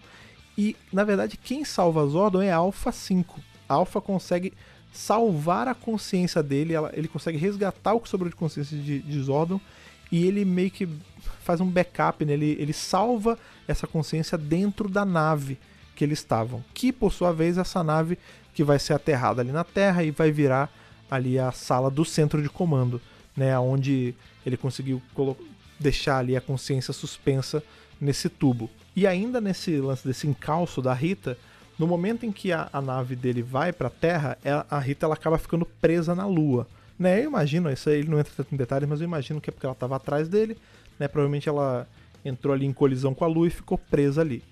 [0.56, 3.38] E, na verdade, quem salva Zordon é Alpha 5.
[3.68, 4.54] Alpha consegue
[4.94, 9.20] salvar a consciência dele, ela, ele consegue resgatar o que sobrou de consciência de, de
[9.20, 9.60] Zordon.
[10.14, 10.88] E ele meio que
[11.42, 12.34] faz um backup, né?
[12.34, 15.58] ele, ele salva essa consciência dentro da nave
[15.96, 16.64] que eles estavam.
[16.72, 18.16] Que, por sua vez, essa nave
[18.54, 20.72] que vai ser aterrado ali na Terra e vai virar
[21.10, 23.02] ali a sala do centro de comando,
[23.36, 24.14] né, onde
[24.46, 25.02] ele conseguiu
[25.80, 27.60] deixar ali a consciência suspensa
[28.00, 28.70] nesse tubo.
[28.94, 31.36] E ainda nesse lance desse encalço da Rita,
[31.76, 35.06] no momento em que a, a nave dele vai para a Terra, ela, a Rita
[35.06, 36.68] ela acaba ficando presa na Lua.
[36.98, 39.50] Né, eu imagino, isso aí ele não entra tanto em detalhes, mas eu imagino que
[39.50, 40.56] é porque ela estava atrás dele,
[40.98, 41.88] né, provavelmente ela
[42.24, 44.42] entrou ali em colisão com a Lua e ficou presa ali.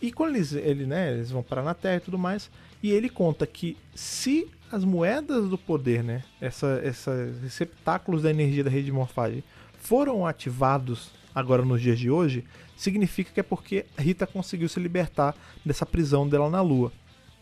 [0.00, 2.50] E quando eles, ele, né, eles vão parar na Terra e tudo mais,
[2.82, 8.64] e ele conta que se as moedas do poder, né, essa, esses receptáculos da energia
[8.64, 9.44] da rede de morfagem,
[9.78, 12.44] foram ativados agora nos dias de hoje,
[12.76, 16.90] significa que é porque Rita conseguiu se libertar dessa prisão dela na Lua.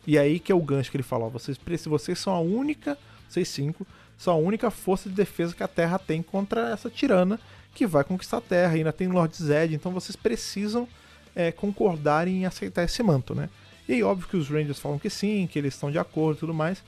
[0.07, 2.99] E aí que é o gancho que ele fala, ó, vocês, vocês são a única,
[3.29, 3.87] vocês cinco,
[4.21, 7.41] são a única força de defesa que a Terra tem contra essa tirana
[7.75, 8.75] que vai conquistar a Terra.
[8.75, 10.87] E ainda tem Lord Zed, então vocês precisam
[11.35, 13.49] é, concordarem em aceitar esse manto, né?
[13.89, 16.41] E aí, óbvio que os Rangers falam que sim, que eles estão de acordo e
[16.41, 16.85] tudo mais.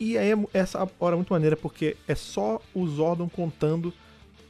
[0.00, 3.92] E aí, essa hora é muito maneira porque é só o Zordon contando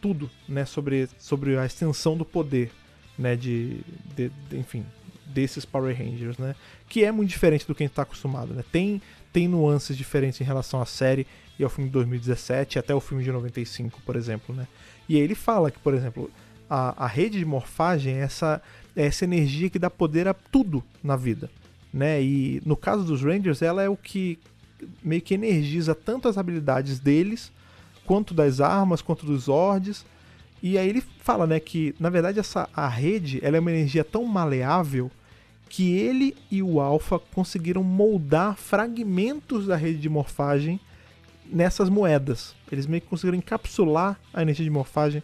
[0.00, 2.70] tudo, né, sobre, sobre a extensão do poder,
[3.18, 3.80] né, de,
[4.14, 4.86] de, de enfim,
[5.26, 6.54] desses Power Rangers, né,
[6.88, 8.64] que é muito diferente do que a gente está acostumado, né.
[8.70, 11.26] Tem tem nuances diferentes em relação à série
[11.58, 14.66] e ao filme de 2017 até o filme de 95, por exemplo, né.
[15.08, 16.30] E aí ele fala que, por exemplo,
[16.68, 18.62] a, a rede de morfagem é essa
[18.96, 21.50] é essa energia que dá poder a tudo na vida,
[21.92, 22.22] né?
[22.22, 24.38] E no caso dos Rangers, ela é o que
[25.02, 27.52] meio que energiza tanto as habilidades deles,
[28.04, 30.04] quanto das armas, quanto dos Zords.
[30.62, 34.04] E aí ele fala, né, que na verdade essa a rede, ela é uma energia
[34.04, 35.10] tão maleável
[35.70, 40.78] que ele e o Alpha conseguiram moldar fragmentos da rede de morfagem
[41.46, 42.54] nessas moedas.
[42.70, 45.22] Eles meio que conseguiram encapsular a energia de morfagem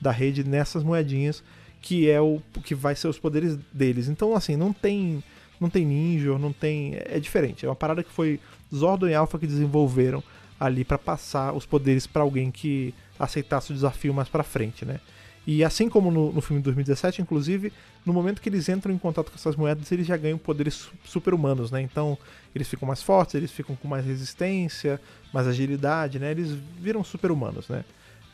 [0.00, 1.42] da rede nessas moedinhas
[1.80, 4.08] que é o que vai ser os poderes deles.
[4.08, 5.22] Então, assim, não tem
[5.60, 6.96] não tem ninja, não tem.
[6.96, 7.64] É diferente.
[7.64, 8.40] É uma parada que foi
[8.74, 10.22] Zordon e Alpha que desenvolveram
[10.58, 15.00] ali para passar os poderes para alguém que aceitasse o desafio mais para frente, né?
[15.46, 17.72] E assim como no, no filme de 2017, inclusive,
[18.04, 21.70] no momento que eles entram em contato com essas moedas, eles já ganham poderes super-humanos,
[21.70, 21.80] né?
[21.80, 22.18] Então,
[22.52, 25.00] eles ficam mais fortes, eles ficam com mais resistência,
[25.32, 26.32] mais agilidade, né?
[26.32, 27.84] Eles viram super-humanos, né?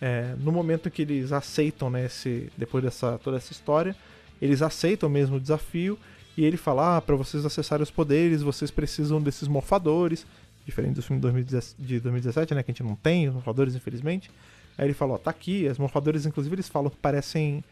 [0.01, 3.94] É, no momento que eles aceitam, né, esse, depois dessa toda essa história,
[4.40, 5.96] eles aceitam mesmo o desafio
[6.37, 10.27] e ele fala: ah, para vocês acessarem os poderes, vocês precisam desses morfadores,
[10.64, 14.31] diferente do filme de 2017, né, que a gente não tem os morfadores, infelizmente.
[14.76, 17.62] Aí ele falou: ó, tá aqui, as morfadores, inclusive, eles falam que parecem,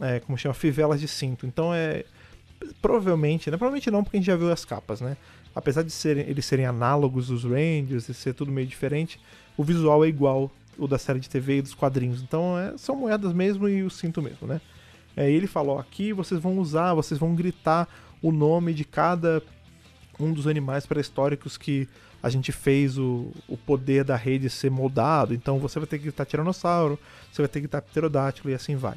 [0.00, 1.46] é, como chama, fivelas de cinto.
[1.46, 2.04] Então é.
[2.80, 3.58] Provavelmente, né?
[3.58, 5.16] Provavelmente não, porque a gente já viu as capas, né?
[5.54, 9.20] Apesar de serem, eles serem análogos dos Rangers e ser tudo meio diferente,
[9.56, 12.22] o visual é igual o da série de TV e dos quadrinhos.
[12.22, 14.60] Então é, são moedas mesmo e o cinto mesmo, né?
[15.16, 17.88] É, ele falou: aqui vocês vão usar, vocês vão gritar
[18.22, 19.42] o nome de cada
[20.18, 21.88] um dos animais pré-históricos que
[22.24, 25.34] a gente fez o, o poder da rede ser moldado.
[25.34, 26.98] Então você vai ter que gritar tiranossauro,
[27.30, 28.96] você vai ter que gritar pterodátilo e assim vai.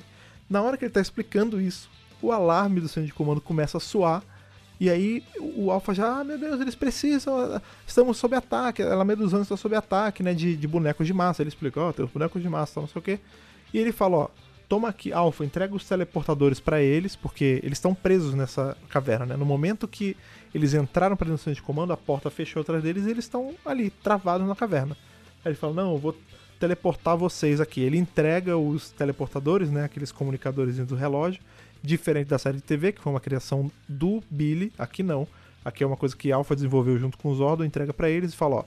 [0.50, 1.90] Na hora que ele está explicando isso,
[2.22, 4.24] o alarme do centro de comando começa a soar.
[4.80, 5.26] E aí
[5.58, 9.76] o Alpha já, ah, meu Deus, eles precisam, estamos sob ataque, ela Medusana está sob
[9.76, 11.44] ataque, né, de, de bonecos de massa.
[11.44, 13.20] Ele explicou, ó, oh, tem os bonecos de massa, não sei o quê.
[13.74, 14.30] E ele falou, ó,
[14.68, 19.38] toma aqui, Alpha, entrega os teleportadores para eles, porque eles estão presos nessa caverna, né?
[19.38, 20.16] No momento que
[20.54, 23.90] eles entraram para dentro de comando, a porta fechou atrás deles e eles estão ali,
[23.90, 24.98] travados na caverna.
[25.44, 26.16] Aí ele fala: Não, eu vou
[26.60, 27.82] teleportar vocês aqui.
[27.82, 29.86] Ele entrega os teleportadores, né?
[29.86, 31.42] Aqueles comunicadores do relógio,
[31.82, 34.74] diferente da série de TV, que foi uma criação do Billy.
[34.78, 35.28] Aqui não.
[35.64, 38.36] Aqui é uma coisa que Alpha desenvolveu junto com os Zordon, entrega para eles e
[38.36, 38.64] fala: Ó,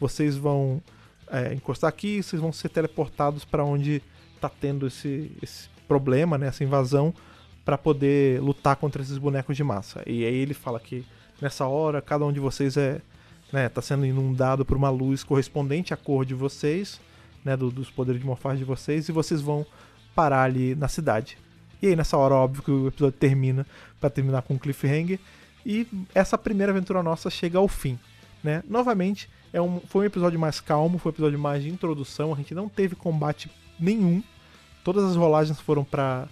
[0.00, 0.82] vocês vão
[1.30, 4.02] é, encostar aqui, vocês vão ser teleportados para onde
[4.48, 6.48] tá tendo esse, esse problema, né?
[6.48, 7.14] Essa invasão
[7.64, 10.02] para poder lutar contra esses bonecos de massa.
[10.06, 11.04] E aí ele fala que
[11.40, 13.00] nessa hora, cada um de vocês é
[13.52, 17.00] né, tá sendo inundado por uma luz correspondente à cor de vocês,
[17.44, 19.64] né, do, dos poderes de morfagem de vocês, e vocês vão
[20.14, 21.38] parar ali na cidade.
[21.80, 23.66] E aí nessa hora, óbvio que o episódio termina
[24.00, 25.20] para terminar com um cliffhanger,
[25.64, 27.98] e essa primeira aventura nossa chega ao fim.
[28.42, 28.62] Né?
[28.68, 32.36] Novamente, é um, foi um episódio mais calmo, foi um episódio mais de introdução, a
[32.36, 34.22] gente não teve combate nenhum.
[34.84, 36.28] Todas as rolagens foram para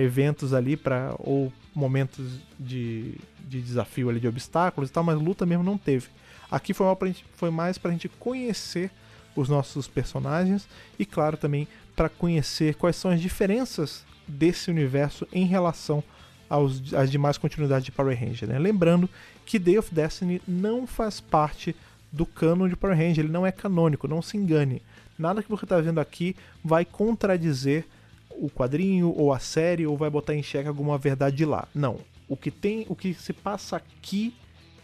[0.00, 5.44] eventos ali, para ou momentos de, de desafio ali, de obstáculos e tal, mas luta
[5.44, 6.08] mesmo não teve.
[6.50, 8.90] Aqui foi, pra gente, foi mais pra gente conhecer
[9.36, 15.44] os nossos personagens e, claro, também para conhecer quais são as diferenças desse universo em
[15.44, 16.02] relação
[16.48, 18.48] aos, às demais continuidades de Power Ranger.
[18.48, 18.58] Né?
[18.58, 19.08] Lembrando
[19.44, 21.74] que Day of Destiny não faz parte
[22.12, 24.82] do canon de Power Ranger, ele não é canônico, não se engane.
[25.20, 27.84] Nada que você está vendo aqui vai contradizer
[28.30, 31.68] o quadrinho ou a série ou vai botar em xeque alguma verdade lá.
[31.74, 31.98] Não.
[32.26, 34.34] O que tem, o que se passa aqui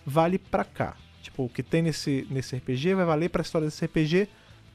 [0.05, 0.95] vale para cá.
[1.23, 4.29] Tipo, o que tem nesse, nesse RPG vai valer para a história desse RPG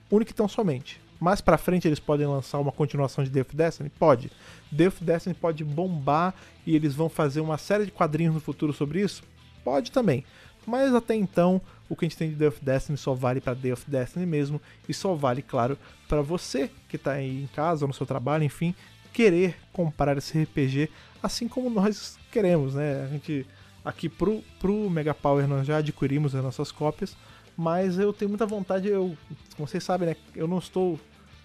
[0.09, 0.99] único e tão somente.
[1.19, 3.89] Mais para frente eles podem lançar uma continuação de Death Destiny?
[3.89, 4.31] Pode.
[4.71, 6.33] Death Destiny pode bombar
[6.65, 9.23] e eles vão fazer uma série de quadrinhos no futuro sobre isso?
[9.63, 10.25] Pode também.
[10.65, 13.53] Mas até então, o que a gente tem de Day of Destiny só vale para
[13.53, 17.87] Day of Destiny mesmo e só vale, claro, para você que está aí em casa
[17.87, 18.75] no seu trabalho, enfim,
[19.11, 20.89] querer comprar esse RPG
[21.21, 23.03] assim como nós queremos, né?
[23.03, 23.45] A gente
[23.83, 27.15] aqui pro, pro Mega Power nós já adquirimos as nossas cópias,
[27.57, 29.15] mas eu tenho muita vontade, eu,
[29.55, 30.15] como vocês sabem, né?
[30.35, 30.99] Eu não estou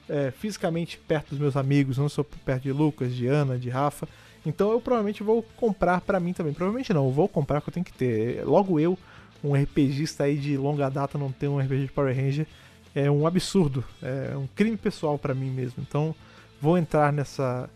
[0.08, 4.08] é, fisicamente perto dos meus amigos, não estou perto de Lucas, de Ana, de Rafa,
[4.46, 6.54] então eu provavelmente vou comprar para mim também.
[6.54, 8.44] Provavelmente não, eu vou comprar que eu tenho que ter.
[8.44, 8.96] Logo eu,
[9.42, 12.46] um RPGista aí de longa data, não ter um RPG de Power Ranger
[12.94, 13.84] é um absurdo.
[14.00, 15.84] É um crime pessoal para mim mesmo.
[15.86, 16.14] Então
[16.60, 17.68] vou entrar nessa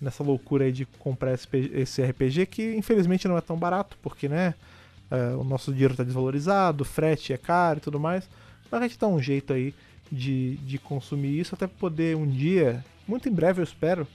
[0.00, 4.52] nessa loucura aí de comprar esse RPG que infelizmente não é tão barato, porque né,
[5.08, 8.28] é, o nosso dinheiro está desvalorizado, o frete é caro e tudo mais.
[8.68, 9.72] Mas a gente dá um jeito aí
[10.10, 14.08] de, de consumir isso até poder um dia, muito em breve eu espero,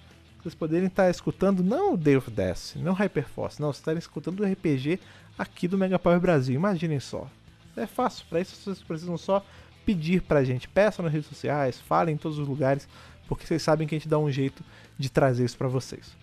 [0.44, 4.40] vocês poderem estar escutando não o Day of Death, não Hyperforce, não, vocês estarem escutando
[4.42, 5.00] o RPG
[5.38, 6.56] aqui do Mega Power Brasil.
[6.56, 7.28] Imaginem só.
[7.76, 9.46] É fácil, para isso vocês precisam só
[9.86, 10.68] pedir pra gente.
[10.68, 12.88] Peçam nas redes sociais, falem em todos os lugares,
[13.28, 14.64] porque vocês sabem que a gente dá um jeito
[14.98, 16.16] de trazer isso para vocês.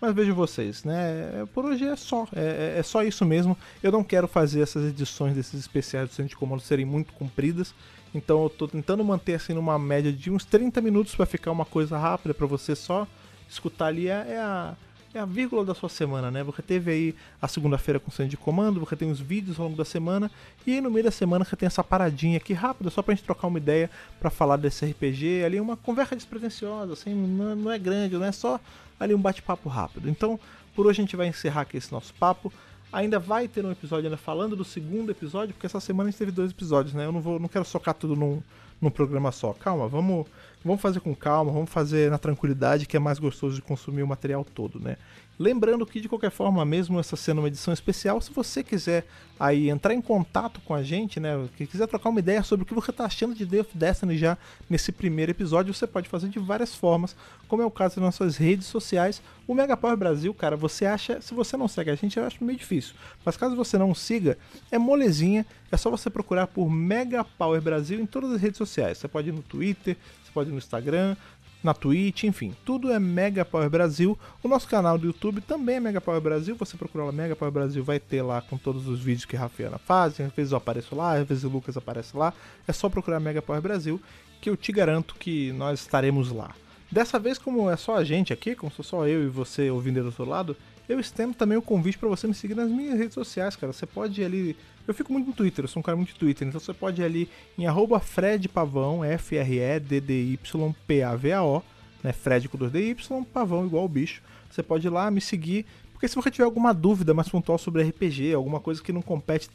[0.00, 1.44] Mas vejo vocês, né?
[1.52, 2.26] Por hoje é só.
[2.32, 3.58] É, é, é, só isso mesmo.
[3.82, 7.74] Eu não quero fazer essas edições desses especiais do Centro de Comando serem muito compridas.
[8.14, 11.64] Então eu tô tentando manter assim numa média de uns 30 minutos para ficar uma
[11.64, 13.06] coisa rápida para você só
[13.48, 14.74] escutar ali é, é, a,
[15.14, 16.42] é a vírgula da sua semana, né?
[16.44, 19.76] Você teve aí a segunda-feira com centro de comando, você tem os vídeos ao longo
[19.76, 20.30] da semana,
[20.66, 23.24] e aí no meio da semana você tem essa paradinha aqui rápida, só pra gente
[23.24, 27.78] trocar uma ideia para falar desse RPG, ali uma conversa despretensiosa, assim, não, não é
[27.78, 28.60] grande, não é só
[28.98, 30.08] ali um bate-papo rápido.
[30.08, 30.38] Então,
[30.74, 32.52] por hoje a gente vai encerrar aqui esse nosso papo.
[32.92, 36.18] Ainda vai ter um episódio ainda falando do segundo episódio, porque essa semana a gente
[36.18, 37.04] teve dois episódios, né?
[37.04, 38.40] Eu não vou, não quero socar tudo num,
[38.80, 39.52] num programa só.
[39.52, 40.26] Calma, vamos
[40.64, 44.06] Vamos fazer com calma, vamos fazer na tranquilidade, que é mais gostoso de consumir o
[44.06, 44.96] material todo, né?
[45.38, 49.06] Lembrando que de qualquer forma, mesmo essa sendo uma edição especial, se você quiser
[49.38, 52.66] aí entrar em contato com a gente, né, que quiser trocar uma ideia sobre o
[52.66, 54.36] que você está achando de Day of Destiny já
[54.68, 57.14] nesse primeiro episódio, você pode fazer de várias formas,
[57.46, 59.22] como é o caso nas nossas redes sociais.
[59.46, 62.42] O Mega Power Brasil, cara, você acha, se você não segue a gente, eu acho
[62.42, 62.96] meio difícil.
[63.24, 64.36] Mas caso você não siga,
[64.72, 68.98] é molezinha, é só você procurar por Mega Power Brasil em todas as redes sociais.
[68.98, 71.16] Você pode ir no Twitter, você pode ir no Instagram,
[71.62, 74.18] na Twitch, enfim, tudo é Mega Power Brasil.
[74.42, 76.54] O nosso canal do YouTube também é Mega Power Brasil.
[76.56, 79.40] Você procura lá Mega Power Brasil, vai ter lá com todos os vídeos que a
[79.40, 80.20] Rafiana faz.
[80.20, 82.32] Às vezes eu apareço lá, às vezes o Lucas aparece lá.
[82.66, 84.00] É só procurar Mega Power Brasil
[84.40, 86.54] que eu te garanto que nós estaremos lá.
[86.90, 90.00] Dessa vez, como é só a gente aqui, como sou só eu e você ouvindo
[90.00, 90.56] do outro lado,
[90.88, 93.72] eu estendo também o convite para você me seguir nas minhas redes sociais, cara.
[93.72, 94.56] Você pode ir ali.
[94.88, 97.02] Eu fico muito no Twitter, eu sou um cara muito de Twitter, então você pode
[97.02, 97.28] ir ali
[97.58, 101.62] em arroba Fred Pavão, F-R-E-D-D-Y-P-A-V-A-O,
[102.02, 102.10] né?
[102.10, 104.22] Fred com 2DY, Pavão igual o bicho.
[104.50, 107.82] Você pode ir lá me seguir, porque se você tiver alguma dúvida mais pontual sobre
[107.82, 109.50] RPG, alguma coisa que não compete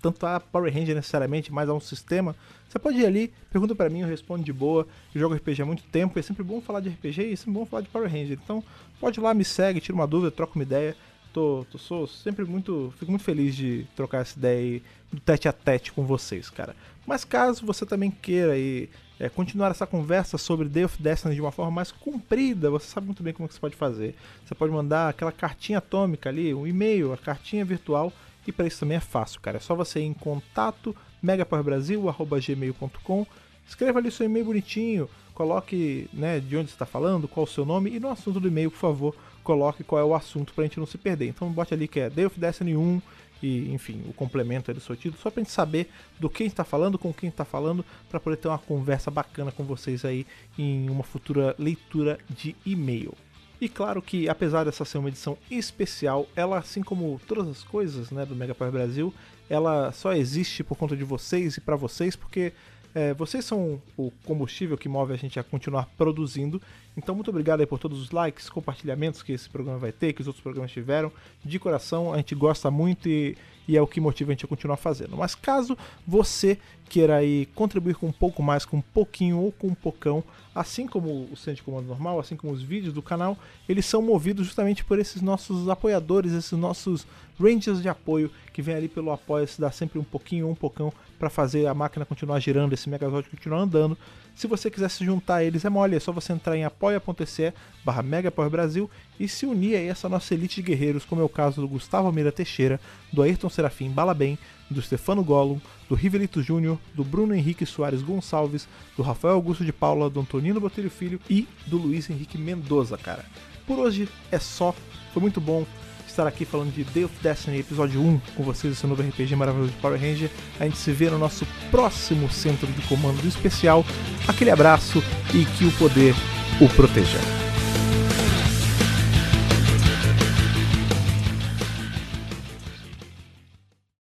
[0.00, 2.36] tanto a Power Ranger necessariamente, mas a um sistema,
[2.68, 4.86] você pode ir ali, pergunta para mim, eu respondo de boa.
[5.12, 7.54] Eu jogo RPG há muito tempo, é sempre bom falar de RPG e é sempre
[7.54, 8.38] bom falar de Power Ranger.
[8.40, 8.62] Então,
[9.00, 10.94] pode ir lá, me segue, tira uma dúvida, troca uma ideia.
[11.36, 12.94] Tô, tô, sou sempre muito.
[12.98, 14.80] Fico muito feliz de trocar essa ideia
[15.12, 16.74] do tete a tete com vocês, cara.
[17.06, 18.88] Mas caso você também queira aí,
[19.20, 23.04] é, continuar essa conversa sobre Day of Destiny de uma forma mais comprida, você sabe
[23.04, 24.14] muito bem como que você pode fazer.
[24.46, 28.10] Você pode mandar aquela cartinha atômica ali, um e-mail, a cartinha virtual
[28.46, 29.58] e para isso também é fácil, cara.
[29.58, 33.26] É só você ir em contato megapowerbrasil.gmail.com
[33.68, 37.66] Escreva ali seu e-mail bonitinho, coloque né, de onde você está falando, qual o seu
[37.66, 39.14] nome e no assunto do e-mail, por favor,
[39.46, 41.28] coloque qual é o assunto para a gente não se perder.
[41.28, 43.00] Então bote ali que é Day of Destiny 1
[43.40, 45.88] e, enfim, o complemento do seu título, só para a gente saber
[46.18, 49.62] do que está falando, com quem está falando, para poder ter uma conversa bacana com
[49.62, 50.26] vocês aí
[50.58, 53.14] em uma futura leitura de e-mail.
[53.60, 58.10] E claro que, apesar dessa ser uma edição especial, ela, assim como todas as coisas
[58.10, 59.14] né, do Mega Power Brasil,
[59.48, 62.52] ela só existe por conta de vocês e para vocês, porque
[62.96, 66.62] é, vocês são o combustível que move a gente a continuar produzindo.
[66.96, 70.22] Então, muito obrigado aí por todos os likes, compartilhamentos que esse programa vai ter, que
[70.22, 71.12] os outros programas tiveram.
[71.44, 73.36] De coração, a gente gosta muito e,
[73.68, 75.14] e é o que motiva a gente a continuar fazendo.
[75.14, 75.76] Mas caso
[76.06, 80.24] você queira aí contribuir com um pouco mais, com um pouquinho ou com um pocão,
[80.56, 83.36] assim como o centro de comando normal, assim como os vídeos do canal,
[83.68, 87.06] eles são movidos justamente por esses nossos apoiadores, esses nossos
[87.38, 90.54] rangers de apoio que vem ali pelo apoio, se dá sempre um pouquinho ou um
[90.54, 93.98] pocão para fazer a máquina continuar girando, esse Megazord continuar andando.
[94.34, 97.52] Se você quiser se juntar a eles, é mole, é só você entrar em apoia.se
[97.84, 98.02] barra
[98.50, 98.90] Brasil
[99.20, 102.06] e se unir a essa nossa elite de guerreiros, como é o caso do Gustavo
[102.06, 102.80] Almeida Teixeira,
[103.12, 104.38] do Ayrton Serafim Balabem,
[104.70, 109.72] do Stefano Gollum, do Rivelito Júnior, do Bruno Henrique Soares Gonçalves, do Rafael Augusto de
[109.72, 113.24] Paula, do Antonino Botelho Filho e do Luiz Henrique Mendoza, cara.
[113.66, 114.74] Por hoje é só,
[115.12, 115.66] foi muito bom
[116.06, 119.72] estar aqui falando de Day of Destiny episódio 1 com vocês, esse novo RPG maravilhoso
[119.72, 120.30] de Power Ranger.
[120.58, 123.84] A gente se vê no nosso próximo centro de comando especial.
[124.26, 125.02] Aquele abraço
[125.34, 126.14] e que o poder
[126.60, 127.18] o proteja.